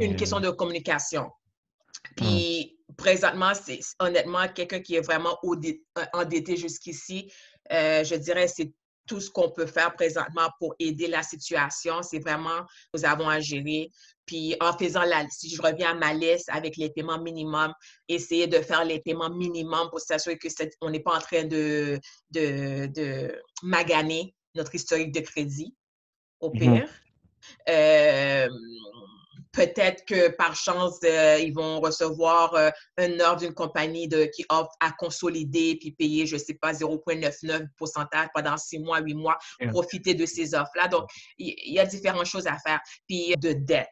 Une 0.00 0.16
question 0.16 0.40
de 0.40 0.50
communication. 0.50 1.30
Puis, 2.16 2.78
présentement, 2.96 3.52
c'est 3.54 3.80
honnêtement 4.00 4.48
quelqu'un 4.48 4.80
qui 4.80 4.96
est 4.96 5.00
vraiment 5.00 5.38
euh, 5.44 6.04
endetté 6.12 6.56
jusqu'ici. 6.56 7.32
Euh, 7.72 8.02
je 8.04 8.16
dirais, 8.16 8.48
c'est 8.48 8.72
tout 9.06 9.20
ce 9.20 9.30
qu'on 9.30 9.50
peut 9.50 9.66
faire 9.66 9.94
présentement 9.94 10.48
pour 10.58 10.74
aider 10.78 11.06
la 11.06 11.22
situation. 11.22 12.02
C'est 12.02 12.18
vraiment, 12.18 12.64
nous 12.94 13.04
avons 13.04 13.28
à 13.28 13.40
gérer. 13.40 13.90
Puis 14.26 14.56
en 14.60 14.76
faisant 14.76 15.04
la, 15.04 15.26
si 15.28 15.54
je 15.54 15.60
reviens 15.60 15.90
à 15.90 15.94
ma 15.94 16.14
liste 16.14 16.48
avec 16.50 16.76
les 16.76 16.90
paiements 16.90 17.20
minimums, 17.20 17.74
essayer 18.08 18.46
de 18.46 18.58
faire 18.58 18.84
les 18.84 19.00
paiements 19.00 19.30
minimums 19.30 19.90
pour 19.90 20.00
s'assurer 20.00 20.38
que 20.38 20.48
on 20.80 20.90
n'est 20.90 21.00
pas 21.00 21.16
en 21.16 21.20
train 21.20 21.44
de, 21.44 22.00
de, 22.30 22.86
de, 22.86 23.38
maganer 23.62 24.34
notre 24.54 24.74
historique 24.74 25.12
de 25.12 25.20
crédit, 25.20 25.74
au 26.40 26.50
mm-hmm. 26.50 26.58
pire. 26.58 26.88
Euh, 27.68 28.48
Peut-être 29.54 30.04
que 30.04 30.28
par 30.30 30.56
chance, 30.56 30.98
euh, 31.04 31.38
ils 31.38 31.54
vont 31.54 31.80
recevoir 31.80 32.54
euh, 32.54 32.70
un 32.98 33.20
ordre 33.20 33.40
d'une 33.40 33.54
compagnie 33.54 34.08
de, 34.08 34.24
qui 34.24 34.44
offre 34.48 34.72
à 34.80 34.90
consolider 34.90 35.76
puis 35.80 35.92
payer, 35.92 36.26
je 36.26 36.34
ne 36.34 36.40
sais 36.40 36.54
pas, 36.54 36.72
0,99% 36.72 38.28
pendant 38.34 38.56
six 38.56 38.80
mois, 38.80 39.00
huit 39.00 39.14
mois, 39.14 39.38
profiter 39.70 40.14
de 40.14 40.26
ces 40.26 40.54
offres-là. 40.54 40.88
Donc, 40.88 41.08
il 41.38 41.72
y, 41.72 41.78
a 41.78 41.86
différentes 41.86 42.26
choses 42.26 42.46
à 42.46 42.58
faire. 42.58 42.80
Puis 43.06 43.34
de 43.36 43.52
dette. 43.52 43.88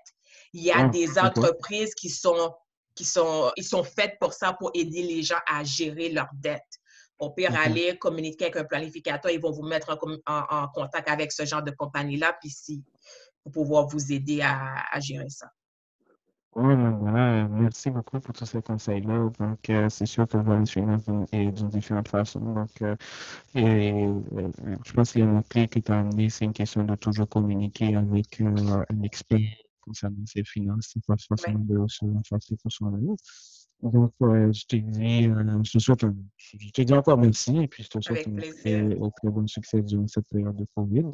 Il 0.52 0.62
y 0.62 0.72
a 0.72 0.88
des 0.88 1.18
entreprises 1.18 1.94
qui 1.94 2.10
sont, 2.10 2.52
qui 2.94 3.04
sont, 3.04 3.50
ils 3.56 3.64
sont 3.64 3.84
faites 3.84 4.18
pour 4.20 4.32
ça, 4.32 4.52
pour 4.52 4.70
aider 4.74 5.02
les 5.02 5.22
gens 5.22 5.40
à 5.48 5.64
gérer 5.64 6.10
leurs 6.10 6.30
dettes. 6.34 6.60
Au 7.18 7.30
pire, 7.30 7.54
aller 7.56 7.96
communiquer 7.98 8.46
avec 8.46 8.56
un 8.56 8.64
planificateur, 8.64 9.30
ils 9.30 9.40
vont 9.40 9.52
vous 9.52 9.62
mettre 9.62 9.96
en, 10.26 10.68
contact 10.68 11.08
avec 11.08 11.30
ce 11.30 11.44
genre 11.44 11.62
de 11.62 11.70
compagnie-là. 11.70 12.36
Puis 12.40 12.50
si 12.50 12.82
pour 13.42 13.52
pouvoir 13.52 13.86
vous 13.88 14.12
aider 14.12 14.40
à, 14.42 14.84
à 14.90 15.00
gérer 15.00 15.28
ça. 15.28 15.50
Oui, 16.54 16.74
voilà, 17.00 17.48
merci 17.48 17.88
beaucoup 17.88 18.20
pour 18.20 18.34
tous 18.34 18.44
ces 18.44 18.60
conseils-là. 18.60 19.30
Donc, 19.38 19.70
euh, 19.70 19.88
c'est 19.88 20.04
sûr 20.04 20.28
que 20.28 20.36
vais 20.36 20.58
les 20.58 20.66
suivre 20.66 20.98
d'une 21.32 21.68
différente 21.70 22.08
façon. 22.08 22.40
Donc, 22.40 22.82
euh, 22.82 22.94
et, 23.54 24.04
euh, 24.04 24.50
je 24.84 24.92
pense 24.92 25.12
qu'il 25.12 25.22
y 25.22 25.24
a 25.24 25.28
une 25.28 25.42
clé 25.44 25.66
qui 25.66 25.82
t'a 25.82 26.00
amené, 26.00 26.28
c'est 26.28 26.44
une 26.44 26.52
question 26.52 26.84
de 26.84 26.94
toujours 26.96 27.26
communiquer 27.26 27.96
avec 27.96 28.38
un 28.42 29.02
expert 29.02 29.40
concernant 29.80 30.26
ses 30.26 30.44
finances, 30.44 30.90
c'est 30.92 31.04
pas 31.06 31.16
forcément 31.26 31.58
de 31.60 31.86
se 31.88 32.04
renforcer 32.04 32.56
pour 32.62 32.70
soi-même. 32.70 33.16
Donc, 33.82 34.12
je 34.20 34.64
te 34.66 34.76
dis, 34.76 35.24
je 35.24 35.72
te 35.72 35.78
souhaite, 35.78 36.04
je 36.36 36.70
te 36.70 36.82
dis 36.82 36.92
encore 36.92 37.18
merci 37.18 37.58
et 37.58 37.66
puis 37.66 37.82
je 37.82 37.88
te 37.88 38.00
souhaite 38.00 38.28
un 38.28 38.36
très, 38.36 38.88
très 38.94 39.30
bon 39.30 39.46
succès 39.46 39.82
durant 39.82 40.06
cette 40.06 40.28
période 40.28 40.56
de 40.56 40.66
COVID. 40.76 41.04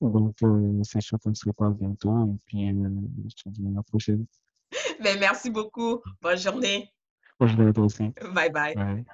Donc, 0.00 0.36
c'est 0.82 1.02
sûr 1.02 1.18
qu'on 1.18 1.34
se 1.34 1.46
reparle 1.46 1.74
bientôt 1.74 2.24
et 2.24 2.38
puis 2.46 2.68
je 2.68 3.42
te 3.44 3.48
dis 3.50 3.66
à 3.66 3.76
la 3.76 3.82
prochaine. 3.82 4.26
Ben, 5.02 5.18
merci 5.20 5.50
beaucoup. 5.50 6.00
Bonne 6.22 6.38
journée. 6.38 6.90
Bonne 7.38 7.48
journée 7.50 7.68
à 7.68 7.72
toi 7.72 7.84
aussi. 7.84 8.12
Bye 8.32 8.50
bye. 8.50 9.04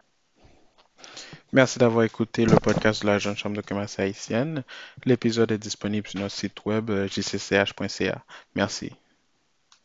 Merci 1.53 1.79
d'avoir 1.79 2.05
écouté 2.05 2.47
le 2.47 2.57
podcast 2.57 3.03
de 3.03 3.09
la 3.09 3.19
Jeune 3.19 3.37
Chambre 3.37 3.57
de 3.57 3.63
commerce 3.63 3.99
haïtienne. 3.99 4.65
L'épisode 5.05 5.53
est 5.53 5.59
disponible 5.59 6.07
sur 6.07 6.21
notre 6.21 6.35
site 6.35 6.65
web 6.65 6.91
jcch.ca. 7.09 8.25
Merci. 8.55 8.93